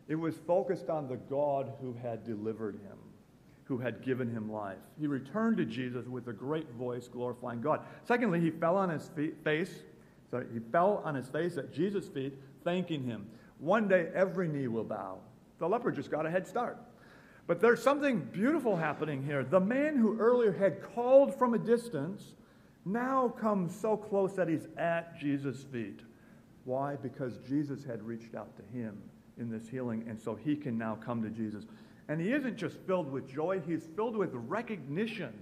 It 0.07 0.15
was 0.15 0.35
focused 0.45 0.89
on 0.89 1.07
the 1.07 1.15
God 1.15 1.71
who 1.81 1.95
had 2.01 2.25
delivered 2.25 2.75
him, 2.75 2.97
who 3.63 3.77
had 3.77 4.03
given 4.03 4.29
him 4.29 4.51
life. 4.51 4.77
He 4.99 5.07
returned 5.07 5.57
to 5.57 5.65
Jesus 5.65 6.05
with 6.05 6.27
a 6.27 6.33
great 6.33 6.69
voice 6.71 7.07
glorifying 7.07 7.61
God. 7.61 7.81
Secondly, 8.03 8.39
he 8.39 8.51
fell 8.51 8.75
on 8.75 8.89
his 8.89 9.09
face. 9.43 9.71
Sorry, 10.29 10.47
he 10.53 10.59
fell 10.59 11.01
on 11.05 11.15
his 11.15 11.27
face 11.27 11.57
at 11.57 11.73
Jesus' 11.73 12.07
feet, 12.07 12.33
thanking 12.63 13.03
him. 13.03 13.27
One 13.59 13.87
day 13.87 14.09
every 14.13 14.47
knee 14.47 14.67
will 14.67 14.83
bow. 14.83 15.19
The 15.59 15.69
leper 15.69 15.91
just 15.91 16.11
got 16.11 16.25
a 16.25 16.29
head 16.29 16.47
start. 16.47 16.77
But 17.47 17.59
there's 17.59 17.81
something 17.81 18.19
beautiful 18.19 18.75
happening 18.75 19.23
here. 19.23 19.43
The 19.43 19.59
man 19.59 19.97
who 19.97 20.17
earlier 20.19 20.51
had 20.51 20.81
called 20.95 21.37
from 21.37 21.53
a 21.53 21.57
distance 21.59 22.33
now 22.85 23.29
comes 23.29 23.75
so 23.75 23.95
close 23.97 24.33
that 24.33 24.47
he's 24.47 24.67
at 24.77 25.19
Jesus' 25.19 25.63
feet. 25.63 26.01
Why? 26.65 26.95
Because 26.95 27.37
Jesus 27.47 27.83
had 27.83 28.01
reached 28.03 28.35
out 28.35 28.55
to 28.57 28.77
him 28.77 29.01
in 29.37 29.49
this 29.49 29.67
healing, 29.67 30.05
and 30.07 30.19
so 30.19 30.35
he 30.35 30.55
can 30.55 30.77
now 30.77 30.95
come 30.95 31.21
to 31.23 31.29
Jesus. 31.29 31.65
And 32.07 32.19
he 32.19 32.33
isn't 32.33 32.57
just 32.57 32.77
filled 32.85 33.11
with 33.11 33.27
joy, 33.27 33.61
he's 33.65 33.87
filled 33.95 34.15
with 34.15 34.31
recognition. 34.33 35.33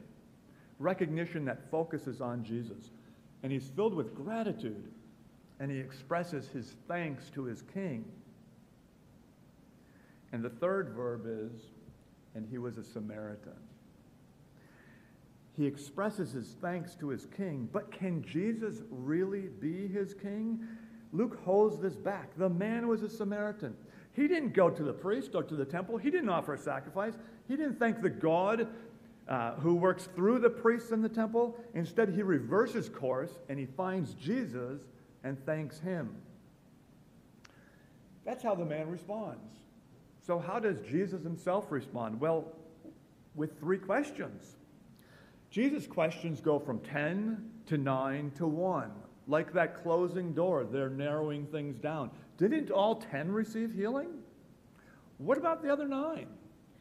Recognition 0.77 1.43
that 1.45 1.69
focuses 1.69 2.21
on 2.21 2.43
Jesus. 2.43 2.91
And 3.43 3.51
he's 3.51 3.69
filled 3.75 3.93
with 3.93 4.15
gratitude, 4.15 4.91
and 5.59 5.71
he 5.71 5.77
expresses 5.77 6.47
his 6.49 6.75
thanks 6.87 7.29
to 7.31 7.43
his 7.43 7.63
king. 7.73 8.05
And 10.31 10.43
the 10.43 10.49
third 10.49 10.89
verb 10.95 11.23
is, 11.25 11.61
and 12.35 12.47
he 12.49 12.57
was 12.57 12.77
a 12.77 12.83
Samaritan. 12.83 13.51
He 15.57 15.65
expresses 15.65 16.31
his 16.31 16.55
thanks 16.61 16.95
to 16.95 17.09
his 17.09 17.25
king, 17.25 17.67
but 17.73 17.91
can 17.91 18.23
Jesus 18.23 18.83
really 18.89 19.49
be 19.59 19.87
his 19.87 20.13
king? 20.13 20.65
Luke 21.11 21.39
holds 21.43 21.79
this 21.79 21.95
back. 21.95 22.29
The 22.37 22.49
man 22.49 22.87
was 22.87 23.01
a 23.03 23.09
Samaritan. 23.09 23.75
He 24.13 24.27
didn't 24.27 24.53
go 24.53 24.69
to 24.69 24.83
the 24.83 24.93
priest 24.93 25.31
or 25.33 25.43
to 25.43 25.55
the 25.55 25.65
temple. 25.65 25.97
He 25.97 26.11
didn't 26.11 26.29
offer 26.29 26.53
a 26.53 26.57
sacrifice. 26.57 27.13
He 27.47 27.55
didn't 27.55 27.79
thank 27.79 28.01
the 28.01 28.09
God 28.09 28.67
uh, 29.27 29.53
who 29.55 29.75
works 29.75 30.09
through 30.15 30.39
the 30.39 30.49
priests 30.49 30.91
in 30.91 31.01
the 31.01 31.09
temple. 31.09 31.57
Instead, 31.73 32.09
he 32.09 32.21
reverses 32.21 32.89
course 32.89 33.39
and 33.47 33.57
he 33.57 33.65
finds 33.65 34.13
Jesus 34.13 34.81
and 35.23 35.43
thanks 35.45 35.79
him. 35.79 36.15
That's 38.25 38.43
how 38.43 38.55
the 38.55 38.65
man 38.65 38.89
responds. 38.89 39.57
So, 40.25 40.37
how 40.37 40.59
does 40.59 40.77
Jesus 40.87 41.23
himself 41.23 41.71
respond? 41.71 42.19
Well, 42.19 42.45
with 43.35 43.59
three 43.59 43.79
questions. 43.79 44.57
Jesus' 45.49 45.87
questions 45.87 46.41
go 46.41 46.59
from 46.59 46.79
10 46.79 47.49
to 47.67 47.77
9 47.77 48.31
to 48.37 48.45
1 48.45 48.91
like 49.29 49.53
that 49.53 49.83
closing 49.83 50.33
door, 50.33 50.65
they're 50.65 50.89
narrowing 50.89 51.45
things 51.45 51.77
down. 51.77 52.09
Didn't 52.37 52.71
all 52.71 52.95
10 52.95 53.31
receive 53.31 53.71
healing? 53.71 54.09
What 55.19 55.37
about 55.37 55.61
the 55.61 55.71
other 55.71 55.87
nine? 55.87 56.27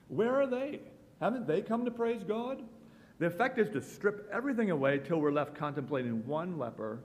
Where 0.09 0.35
are 0.35 0.47
they? 0.47 0.81
Haven't 1.21 1.47
they 1.47 1.61
come 1.61 1.85
to 1.85 1.91
praise 1.91 2.25
God? 2.25 2.63
The 3.19 3.27
effect 3.27 3.59
is 3.59 3.69
to 3.71 3.83
strip 3.83 4.29
everything 4.33 4.71
away 4.71 4.99
till 4.99 5.21
we're 5.21 5.33
left 5.33 5.55
contemplating 5.55 6.27
one 6.27 6.59
leper 6.59 7.01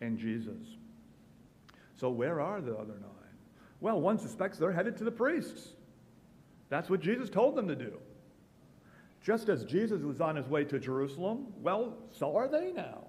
and 0.00 0.18
Jesus. 0.18 0.76
So, 1.94 2.10
where 2.10 2.40
are 2.40 2.60
the 2.60 2.74
other 2.74 2.94
nine? 2.94 3.08
Well, 3.80 4.00
one 4.00 4.18
suspects 4.18 4.58
they're 4.58 4.72
headed 4.72 4.96
to 4.96 5.04
the 5.04 5.10
priests. 5.10 5.74
That's 6.70 6.88
what 6.90 7.00
Jesus 7.00 7.28
told 7.30 7.54
them 7.54 7.68
to 7.68 7.76
do. 7.76 7.98
Just 9.22 9.48
as 9.48 9.64
Jesus 9.64 10.02
was 10.02 10.20
on 10.20 10.34
his 10.34 10.48
way 10.48 10.64
to 10.64 10.80
Jerusalem, 10.80 11.52
well, 11.60 11.96
so 12.10 12.34
are 12.34 12.48
they 12.48 12.72
now. 12.72 13.04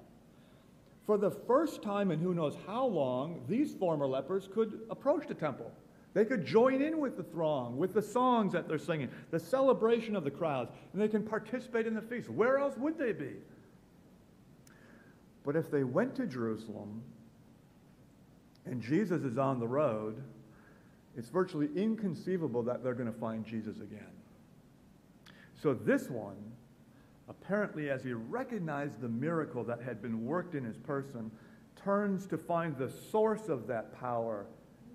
For 1.05 1.17
the 1.17 1.31
first 1.31 1.81
time 1.81 2.11
in 2.11 2.19
who 2.19 2.33
knows 2.33 2.55
how 2.65 2.85
long, 2.85 3.43
these 3.47 3.73
former 3.73 4.07
lepers 4.07 4.47
could 4.53 4.81
approach 4.89 5.27
the 5.27 5.33
temple. 5.33 5.71
They 6.13 6.25
could 6.25 6.45
join 6.45 6.81
in 6.81 6.99
with 6.99 7.17
the 7.17 7.23
throng, 7.23 7.77
with 7.77 7.93
the 7.93 8.01
songs 8.01 8.53
that 8.53 8.67
they're 8.67 8.77
singing, 8.77 9.09
the 9.31 9.39
celebration 9.39 10.15
of 10.15 10.23
the 10.23 10.31
crowds, 10.31 10.71
and 10.93 11.01
they 11.01 11.07
can 11.07 11.23
participate 11.23 11.87
in 11.87 11.93
the 11.93 12.01
feast. 12.01 12.29
Where 12.29 12.57
else 12.57 12.77
would 12.77 12.97
they 12.97 13.11
be? 13.11 13.33
But 15.43 15.55
if 15.55 15.69
they 15.69 15.83
went 15.83 16.15
to 16.15 16.27
Jerusalem 16.27 17.01
and 18.65 18.81
Jesus 18.81 19.23
is 19.23 19.37
on 19.37 19.59
the 19.59 19.67
road, 19.67 20.23
it's 21.17 21.29
virtually 21.29 21.69
inconceivable 21.75 22.63
that 22.63 22.83
they're 22.83 22.93
going 22.93 23.11
to 23.11 23.19
find 23.19 23.45
Jesus 23.45 23.77
again. 23.77 24.07
So 25.61 25.73
this 25.73 26.09
one 26.09 26.37
apparently 27.41 27.89
as 27.89 28.03
he 28.03 28.13
recognized 28.13 29.01
the 29.01 29.09
miracle 29.09 29.63
that 29.63 29.81
had 29.81 30.01
been 30.01 30.25
worked 30.25 30.55
in 30.55 30.63
his 30.63 30.77
person, 30.77 31.31
turns 31.75 32.25
to 32.27 32.37
find 32.37 32.77
the 32.77 32.89
source 33.11 33.49
of 33.49 33.67
that 33.67 33.99
power 33.99 34.45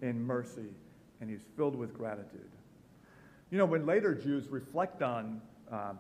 in 0.03 0.23
mercy, 0.23 0.75
and 1.21 1.29
he's 1.29 1.43
filled 1.57 1.77
with 1.77 1.93
gratitude. 1.93 2.51
You 3.51 3.59
know, 3.59 3.65
when 3.65 3.87
later 3.87 4.15
Jews 4.15 4.49
reflect 4.49 5.03
on 5.03 5.41
uh, 5.71 5.93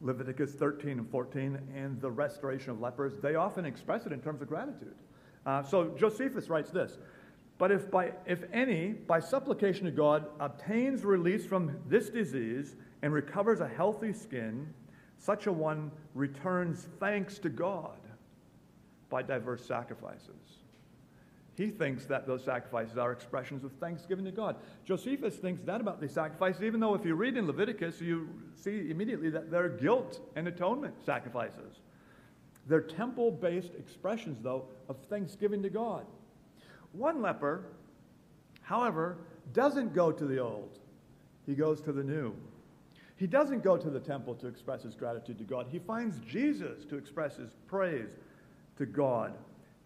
Leviticus 0.00 0.52
13 0.52 0.98
and 0.98 1.10
14 1.10 1.58
and 1.74 2.00
the 2.00 2.10
restoration 2.10 2.70
of 2.70 2.80
lepers, 2.80 3.14
they 3.20 3.34
often 3.34 3.64
express 3.64 4.06
it 4.06 4.12
in 4.12 4.20
terms 4.20 4.40
of 4.40 4.48
gratitude. 4.48 4.94
Uh, 5.46 5.62
so 5.62 5.88
Josephus 5.98 6.48
writes 6.48 6.70
this 6.70 6.98
But 7.58 7.70
if, 7.70 7.90
by, 7.90 8.12
if 8.26 8.44
any, 8.52 8.88
by 8.88 9.20
supplication 9.20 9.84
to 9.86 9.90
God, 9.90 10.26
obtains 10.38 11.04
release 11.04 11.46
from 11.46 11.76
this 11.86 12.08
disease 12.08 12.76
and 13.02 13.12
recovers 13.12 13.60
a 13.60 13.68
healthy 13.68 14.12
skin, 14.12 14.72
such 15.20 15.46
a 15.46 15.52
one 15.52 15.90
returns 16.14 16.88
thanks 16.98 17.38
to 17.38 17.48
God 17.48 17.98
by 19.10 19.22
diverse 19.22 19.64
sacrifices. 19.64 20.60
He 21.56 21.68
thinks 21.68 22.06
that 22.06 22.26
those 22.26 22.42
sacrifices 22.42 22.96
are 22.96 23.12
expressions 23.12 23.64
of 23.64 23.72
thanksgiving 23.72 24.24
to 24.24 24.30
God. 24.30 24.56
Josephus 24.86 25.36
thinks 25.36 25.62
that 25.64 25.80
about 25.80 26.00
these 26.00 26.12
sacrifices, 26.12 26.62
even 26.62 26.80
though 26.80 26.94
if 26.94 27.04
you 27.04 27.14
read 27.14 27.36
in 27.36 27.46
Leviticus, 27.46 28.00
you 28.00 28.28
see 28.54 28.90
immediately 28.90 29.28
that 29.28 29.50
they're 29.50 29.68
guilt 29.68 30.20
and 30.36 30.48
atonement 30.48 30.94
sacrifices. 31.04 31.80
They're 32.66 32.80
temple 32.80 33.30
based 33.30 33.74
expressions, 33.78 34.38
though, 34.42 34.64
of 34.88 34.96
thanksgiving 35.10 35.62
to 35.64 35.68
God. 35.68 36.06
One 36.92 37.20
leper, 37.20 37.66
however, 38.62 39.18
doesn't 39.52 39.92
go 39.92 40.12
to 40.12 40.24
the 40.24 40.38
old, 40.38 40.78
he 41.44 41.54
goes 41.54 41.82
to 41.82 41.92
the 41.92 42.04
new. 42.04 42.34
He 43.20 43.26
doesn't 43.26 43.62
go 43.62 43.76
to 43.76 43.90
the 43.90 44.00
temple 44.00 44.34
to 44.36 44.46
express 44.46 44.82
his 44.82 44.94
gratitude 44.94 45.36
to 45.36 45.44
God. 45.44 45.66
He 45.70 45.78
finds 45.78 46.20
Jesus 46.20 46.86
to 46.86 46.96
express 46.96 47.36
his 47.36 47.50
praise 47.66 48.16
to 48.78 48.86
God, 48.86 49.34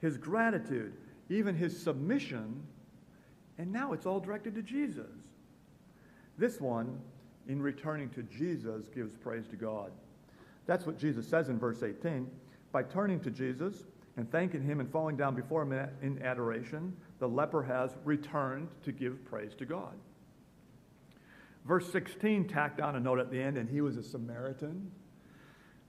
his 0.00 0.16
gratitude, 0.16 0.92
even 1.28 1.56
his 1.56 1.76
submission, 1.76 2.62
and 3.58 3.72
now 3.72 3.92
it's 3.92 4.06
all 4.06 4.20
directed 4.20 4.54
to 4.54 4.62
Jesus. 4.62 5.10
This 6.38 6.60
one 6.60 7.00
in 7.48 7.60
returning 7.60 8.08
to 8.10 8.22
Jesus, 8.22 8.88
gives 8.88 9.16
praise 9.16 9.48
to 9.48 9.56
God. 9.56 9.90
That's 10.66 10.86
what 10.86 10.96
Jesus 10.96 11.26
says 11.26 11.48
in 11.48 11.58
verse 11.58 11.82
18. 11.82 12.30
By 12.70 12.84
turning 12.84 13.18
to 13.18 13.32
Jesus 13.32 13.82
and 14.16 14.30
thanking 14.30 14.62
him 14.62 14.78
and 14.78 14.88
falling 14.88 15.16
down 15.16 15.34
before 15.34 15.62
him 15.62 15.72
in 16.02 16.22
adoration, 16.22 16.96
the 17.18 17.28
leper 17.28 17.64
has 17.64 17.96
returned 18.04 18.68
to 18.84 18.92
give 18.92 19.24
praise 19.24 19.56
to 19.56 19.64
God. 19.64 19.94
Verse 21.64 21.90
16 21.90 22.46
tacked 22.46 22.80
on 22.80 22.96
a 22.96 23.00
note 23.00 23.18
at 23.18 23.30
the 23.30 23.40
end, 23.40 23.56
and 23.56 23.68
he 23.68 23.80
was 23.80 23.96
a 23.96 24.02
Samaritan. 24.02 24.90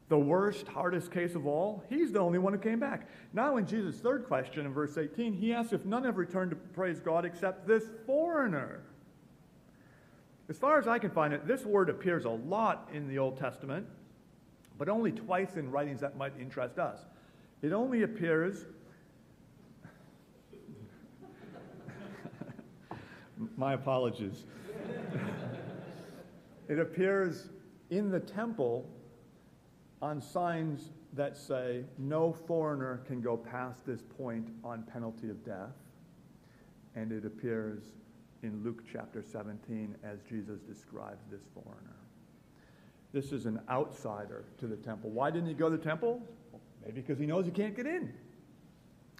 The 0.07 0.17
worst, 0.17 0.67
hardest 0.67 1.11
case 1.11 1.33
of 1.35 1.47
all, 1.47 1.83
he's 1.89 2.11
the 2.11 2.19
only 2.19 2.37
one 2.37 2.53
who 2.53 2.59
came 2.59 2.79
back. 2.79 3.09
Now, 3.33 3.57
in 3.57 3.65
Jesus' 3.65 3.99
third 3.99 4.25
question 4.25 4.65
in 4.65 4.71
verse 4.71 4.97
18, 4.97 5.33
he 5.33 5.51
asks 5.51 5.73
if 5.73 5.83
none 5.83 6.03
have 6.03 6.17
returned 6.17 6.51
to 6.51 6.55
praise 6.55 6.99
God 6.99 7.25
except 7.25 7.67
this 7.67 7.85
foreigner. 8.05 8.81
As 10.47 10.59
far 10.59 10.77
as 10.77 10.87
I 10.87 10.99
can 10.99 11.09
find 11.09 11.33
it, 11.33 11.47
this 11.47 11.65
word 11.65 11.89
appears 11.89 12.25
a 12.25 12.29
lot 12.29 12.87
in 12.93 13.07
the 13.07 13.17
Old 13.17 13.35
Testament, 13.37 13.87
but 14.77 14.89
only 14.89 15.11
twice 15.11 15.55
in 15.55 15.71
writings 15.71 16.01
that 16.01 16.17
might 16.17 16.33
interest 16.39 16.77
us. 16.77 16.99
It 17.63 17.73
only 17.73 18.03
appears. 18.03 18.65
My 23.57 23.73
apologies. 23.73 24.43
It 26.67 26.79
appears 26.79 27.49
in 27.89 28.09
the 28.09 28.19
temple 28.19 28.89
on 30.01 30.21
signs 30.21 30.89
that 31.13 31.37
say 31.37 31.83
no 31.97 32.33
foreigner 32.33 33.01
can 33.07 33.21
go 33.21 33.37
past 33.37 33.85
this 33.85 34.01
point 34.17 34.49
on 34.63 34.83
penalty 34.83 35.29
of 35.29 35.43
death. 35.45 35.71
And 36.95 37.11
it 37.11 37.25
appears 37.25 37.83
in 38.43 38.63
Luke 38.63 38.83
chapter 38.91 39.23
17 39.23 39.95
as 40.03 40.19
Jesus 40.29 40.59
describes 40.61 41.25
this 41.31 41.41
foreigner. 41.53 41.95
This 43.13 43.31
is 43.31 43.45
an 43.45 43.61
outsider 43.69 44.43
to 44.59 44.67
the 44.67 44.75
temple. 44.75 45.09
Why 45.09 45.31
didn't 45.31 45.47
he 45.47 45.53
go 45.53 45.69
to 45.69 45.77
the 45.77 45.83
temple? 45.83 46.21
Maybe 46.83 47.01
because 47.01 47.17
he 47.17 47.25
knows 47.25 47.45
he 47.45 47.51
can't 47.51 47.75
get 47.75 47.87
in. 47.87 48.13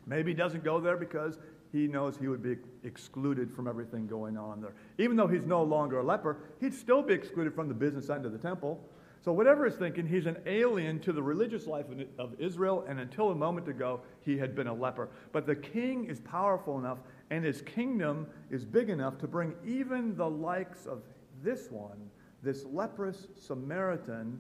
Maybe 0.06 0.32
he 0.32 0.36
doesn't 0.36 0.64
go 0.64 0.80
there 0.80 0.98
because 0.98 1.40
he 1.76 1.88
knows 1.88 2.16
he 2.16 2.30
would 2.30 2.42
be 2.42 2.56
excluded 2.86 3.52
from 3.52 3.68
everything 3.68 4.08
going 4.08 4.38
on 4.38 4.62
there. 4.62 4.74
Even 4.98 5.18
though 5.18 5.28
he's 5.28 5.46
no 5.46 5.62
longer 5.62 6.00
a 6.00 6.04
leper, 6.04 6.38
he'd 6.62 6.74
still 6.74 7.02
be 7.02 7.14
excluded 7.14 7.54
from 7.54 7.68
the 7.68 7.74
business 7.74 8.10
end 8.10 8.26
of 8.26 8.32
the 8.32 8.38
temple. 8.38 8.80
So, 9.26 9.34
whatever 9.34 9.66
he's 9.66 9.76
thinking, 9.76 10.08
he's 10.08 10.26
an 10.26 10.38
alien 10.46 11.00
to 11.02 11.12
the 11.12 11.22
religious 11.22 11.68
life 11.68 11.88
of 12.18 12.40
Israel, 12.40 12.86
and 12.88 13.00
until 13.00 13.32
a 13.32 13.36
moment 13.36 13.68
ago, 13.68 14.00
he 14.22 14.38
had 14.38 14.56
been 14.56 14.68
a 14.68 14.74
leper. 14.74 15.10
But 15.34 15.46
the 15.46 15.56
king 15.56 16.06
is 16.06 16.22
powerful 16.22 16.80
enough, 16.80 17.00
and 17.30 17.44
his 17.44 17.62
kingdom 17.62 18.28
is 18.50 18.64
big 18.64 18.90
enough 18.90 19.18
to 19.18 19.28
bring 19.28 19.54
even 19.66 20.16
the 20.16 20.30
likes 20.30 20.86
of 20.86 21.02
this 21.44 21.72
one, 21.72 22.10
this 22.42 22.64
leprous 22.66 23.28
Samaritan, 23.36 24.40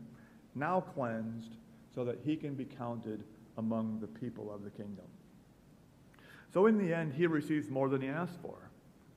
now 0.53 0.79
cleansed, 0.79 1.57
so 1.93 2.05
that 2.05 2.19
he 2.23 2.37
can 2.37 2.53
be 2.53 2.65
counted 2.65 3.23
among 3.57 3.99
the 3.99 4.07
people 4.07 4.53
of 4.53 4.63
the 4.63 4.69
kingdom. 4.69 5.05
So, 6.55 6.67
in 6.67 6.77
the 6.77 6.93
end, 6.93 7.13
he 7.13 7.27
receives 7.27 7.69
more 7.69 7.89
than 7.89 7.99
he 7.99 8.07
asked 8.07 8.39
for, 8.41 8.55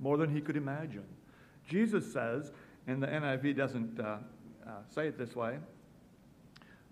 more 0.00 0.16
than 0.16 0.28
he 0.28 0.40
could 0.40 0.57
imagine. 0.57 1.04
Jesus 1.68 2.12
says, 2.12 2.50
and 2.88 3.00
the 3.00 3.07
NIV 3.07 3.57
doesn't 3.57 4.00
uh, 4.00 4.16
uh, 4.66 4.71
say 4.92 5.07
it 5.07 5.16
this 5.16 5.37
way 5.37 5.59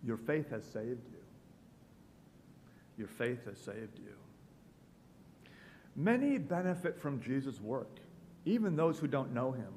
Your 0.04 0.16
faith 0.16 0.48
has 0.50 0.62
saved 0.62 1.08
you. 1.10 1.18
Your 2.96 3.08
faith 3.08 3.44
has 3.46 3.58
saved 3.58 3.98
you. 3.98 4.14
Many 5.96 6.38
benefit 6.38 6.96
from 6.96 7.20
Jesus' 7.20 7.60
work, 7.60 7.98
even 8.44 8.76
those 8.76 9.00
who 9.00 9.08
don't 9.08 9.34
know 9.34 9.50
him. 9.50 9.72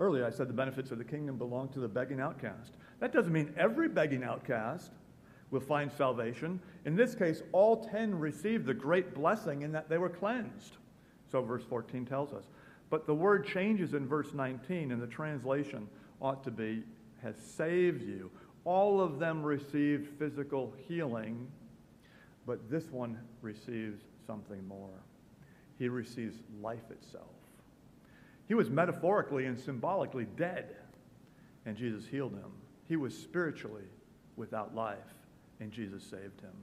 Earlier, 0.00 0.26
I 0.26 0.30
said 0.30 0.48
the 0.48 0.54
benefits 0.54 0.90
of 0.90 0.98
the 0.98 1.04
kingdom 1.04 1.38
belong 1.38 1.68
to 1.68 1.78
the 1.78 1.86
begging 1.86 2.18
outcast. 2.18 2.72
That 2.98 3.12
doesn't 3.12 3.32
mean 3.32 3.54
every 3.56 3.88
begging 3.88 4.24
outcast 4.24 4.90
will 5.54 5.60
find 5.60 5.90
salvation. 5.90 6.60
In 6.84 6.96
this 6.96 7.14
case, 7.14 7.42
all 7.52 7.84
10 7.84 8.18
received 8.18 8.66
the 8.66 8.74
great 8.74 9.14
blessing 9.14 9.62
in 9.62 9.72
that 9.72 9.88
they 9.88 9.98
were 9.98 10.10
cleansed. 10.10 10.76
So, 11.30 11.40
verse 11.40 11.62
14 11.64 12.04
tells 12.04 12.32
us. 12.32 12.44
But 12.90 13.06
the 13.06 13.14
word 13.14 13.46
changes 13.46 13.94
in 13.94 14.06
verse 14.06 14.34
19, 14.34 14.92
and 14.92 15.00
the 15.00 15.06
translation 15.06 15.88
ought 16.20 16.44
to 16.44 16.50
be 16.50 16.82
has 17.22 17.36
saved 17.38 18.02
you. 18.02 18.30
All 18.64 19.00
of 19.00 19.18
them 19.18 19.42
received 19.42 20.18
physical 20.18 20.74
healing, 20.86 21.46
but 22.46 22.70
this 22.70 22.90
one 22.90 23.18
receives 23.40 24.02
something 24.26 24.66
more. 24.66 25.02
He 25.78 25.88
receives 25.88 26.36
life 26.60 26.90
itself. 26.90 27.24
He 28.46 28.54
was 28.54 28.70
metaphorically 28.70 29.46
and 29.46 29.58
symbolically 29.58 30.26
dead, 30.36 30.76
and 31.64 31.76
Jesus 31.76 32.06
healed 32.06 32.32
him. 32.32 32.52
He 32.88 32.96
was 32.96 33.16
spiritually 33.16 33.84
without 34.36 34.74
life, 34.74 34.98
and 35.60 35.70
Jesus 35.70 36.02
saved 36.02 36.40
him. 36.40 36.54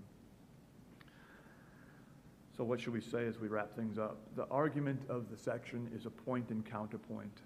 So, 2.56 2.63
what 2.63 2.80
should 2.80 2.93
we 2.93 3.01
say 3.01 3.25
as 3.25 3.39
we 3.39 3.47
wrap 3.47 3.75
things 3.75 3.97
up? 3.97 4.17
The 4.36 4.45
argument 4.49 5.01
of 5.10 5.30
the 5.32 5.38
section 5.38 5.89
is 5.95 6.06
a 6.06 6.10
point 6.10 6.49
and 6.49 6.65
counterpoint 6.65 7.41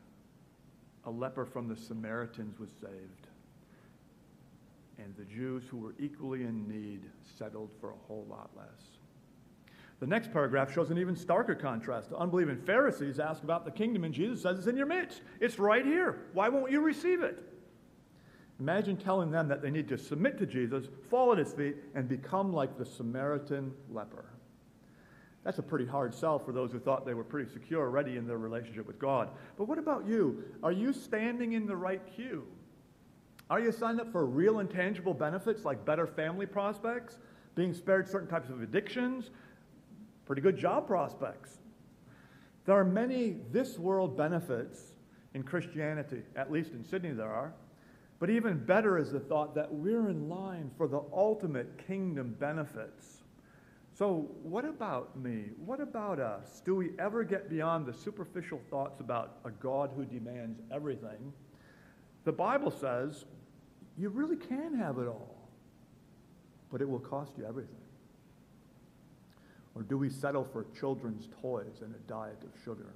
a 1.06 1.12
leper 1.12 1.46
from 1.46 1.68
the 1.68 1.76
Samaritans 1.76 2.60
was 2.60 2.70
saved. 2.82 3.28
And 4.98 5.14
the 5.18 5.26
Jews 5.26 5.64
who 5.70 5.78
were 5.78 5.94
equally 6.00 6.44
in 6.44 6.68
need 6.68 7.02
settled 7.38 7.72
for 7.80 7.92
a 7.92 8.08
whole 8.08 8.26
lot 8.30 8.50
less. 8.56 8.98
The 10.00 10.08
next 10.08 10.34
paragraph 10.34 10.74
shows 10.74 10.90
an 10.90 10.98
even 10.98 11.16
starker 11.16 11.60
contrast. 11.60 12.10
The 12.10 12.18
unbelieving 12.18 12.58
Pharisees 12.58 13.20
ask 13.20 13.44
about 13.44 13.66
the 13.66 13.72
kingdom, 13.72 14.04
and 14.04 14.14
Jesus 14.14 14.42
says 14.42 14.58
it's 14.58 14.68
in 14.68 14.76
your 14.76 14.88
midst. 14.88 15.22
It's 15.40 15.60
right 15.60 15.86
here. 15.86 16.24
Why 16.34 16.50
won't 16.50 16.72
you 16.72 16.82
receive 16.82 17.22
it? 17.22 17.42
Imagine 18.60 18.96
telling 18.96 19.32
them 19.32 19.48
that 19.50 19.62
they 19.62 19.70
need 19.70 19.88
to 19.90 19.98
submit 19.98 20.38
to 20.40 20.46
Jesus, 20.46 20.86
fall 21.10 21.32
at 21.34 21.38
his 21.38 21.52
feet, 21.52 21.76
and 21.94 22.08
become 22.08 22.54
like 22.54 22.78
the 22.78 22.86
Samaritan 22.86 23.74
leper. 23.92 24.26
That's 25.44 25.60
a 25.60 25.64
pretty 25.64 25.86
hard 25.86 26.16
sell 26.16 26.40
for 26.40 26.52
those 26.52 26.72
who 26.72 26.80
thought 26.80 27.06
they 27.06 27.14
were 27.14 27.24
pretty 27.24 27.52
secure 27.52 27.82
already 27.82 28.18
in 28.18 28.26
their 28.26 28.38
relationship 28.38 28.88
with 28.88 28.98
God. 28.98 29.30
But 29.58 29.68
what 29.68 29.78
about 29.78 30.08
you? 30.08 30.44
Are 30.64 30.72
you 30.72 30.92
standing 30.92 31.54
in 31.54 31.68
the 31.68 31.76
right 31.76 32.02
queue? 32.16 32.48
Are 33.50 33.60
you 33.60 33.72
signed 33.72 34.02
up 34.02 34.12
for 34.12 34.26
real 34.26 34.60
and 34.60 34.70
tangible 34.70 35.14
benefits 35.14 35.64
like 35.64 35.86
better 35.86 36.08
family 36.08 36.48
prospects, 36.48 37.20
being 37.54 37.74
spared 37.74 38.10
certain 38.10 38.28
types 38.28 38.50
of 38.50 38.62
addictions, 38.64 39.30
pretty 40.26 40.42
good 40.42 40.58
job 40.58 40.88
prospects? 40.88 41.60
There 42.66 42.76
are 42.76 42.86
many 42.86 43.36
this 43.52 43.78
world 43.78 44.18
benefits 44.18 44.94
in 45.36 45.44
Christianity, 45.44 46.24
at 46.36 46.52
least 46.52 46.72
in 46.72 46.84
Sydney 46.84 47.12
there 47.12 47.32
are. 47.32 47.54
But 48.20 48.30
even 48.30 48.58
better 48.58 48.98
is 48.98 49.12
the 49.12 49.20
thought 49.20 49.56
that 49.56 49.74
we're 49.74 50.10
in 50.10 50.30
line 50.30 50.72
for 50.78 50.88
the 50.88 51.02
ultimate 51.14 51.86
kingdom 51.88 52.36
benefits 52.40 53.16
so, 53.98 54.30
what 54.44 54.66
about 54.66 55.18
me? 55.18 55.52
What 55.66 55.80
about 55.80 56.20
us? 56.20 56.62
Do 56.66 56.76
we 56.76 56.92
ever 57.00 57.24
get 57.24 57.50
beyond 57.50 57.86
the 57.86 57.94
superficial 57.94 58.60
thoughts 58.70 59.00
about 59.00 59.38
a 59.46 59.52
God 59.52 59.92
who 59.96 60.04
demands 60.04 60.60
everything? 60.70 61.32
The 62.26 62.34
Bible 62.34 62.72
says 62.72 63.24
you 63.98 64.10
really 64.10 64.36
can 64.36 64.76
have 64.76 64.98
it 64.98 65.08
all, 65.08 65.50
but 66.70 66.82
it 66.82 66.90
will 66.90 67.00
cost 67.00 67.38
you 67.38 67.46
everything. 67.46 67.78
Or 69.76 69.84
do 69.84 69.98
we 69.98 70.10
settle 70.10 70.44
for 70.44 70.66
children's 70.78 71.30
toys 71.42 71.82
and 71.82 71.96
a 71.96 72.00
diet 72.00 72.42
of 72.44 72.52
sugar? 72.66 72.94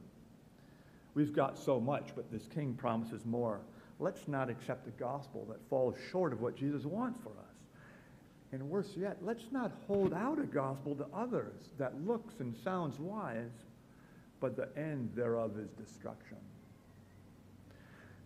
We've 1.14 1.34
got 1.34 1.58
so 1.58 1.80
much, 1.80 2.10
but 2.14 2.30
this 2.30 2.46
king 2.54 2.74
promises 2.74 3.26
more. 3.26 3.62
Let's 4.00 4.28
not 4.28 4.50
accept 4.50 4.88
a 4.88 4.92
gospel 4.92 5.46
that 5.50 5.60
falls 5.70 5.96
short 6.12 6.32
of 6.32 6.42
what 6.42 6.56
Jesus 6.56 6.86
wants 6.86 7.20
for 7.22 7.30
us. 7.30 7.50
And 8.52 8.70
worse 8.70 8.94
yet, 8.96 9.18
let's 9.22 9.52
not 9.52 9.72
hold 9.88 10.14
out 10.14 10.40
a 10.40 10.46
gospel 10.46 10.96
to 10.96 11.06
others 11.14 11.70
that 11.78 11.94
looks 12.06 12.40
and 12.40 12.56
sounds 12.64 12.98
wise, 13.00 13.52
but 14.40 14.56
the 14.56 14.70
end 14.78 15.12
thereof 15.16 15.52
is 15.60 15.70
destruction. 15.72 16.38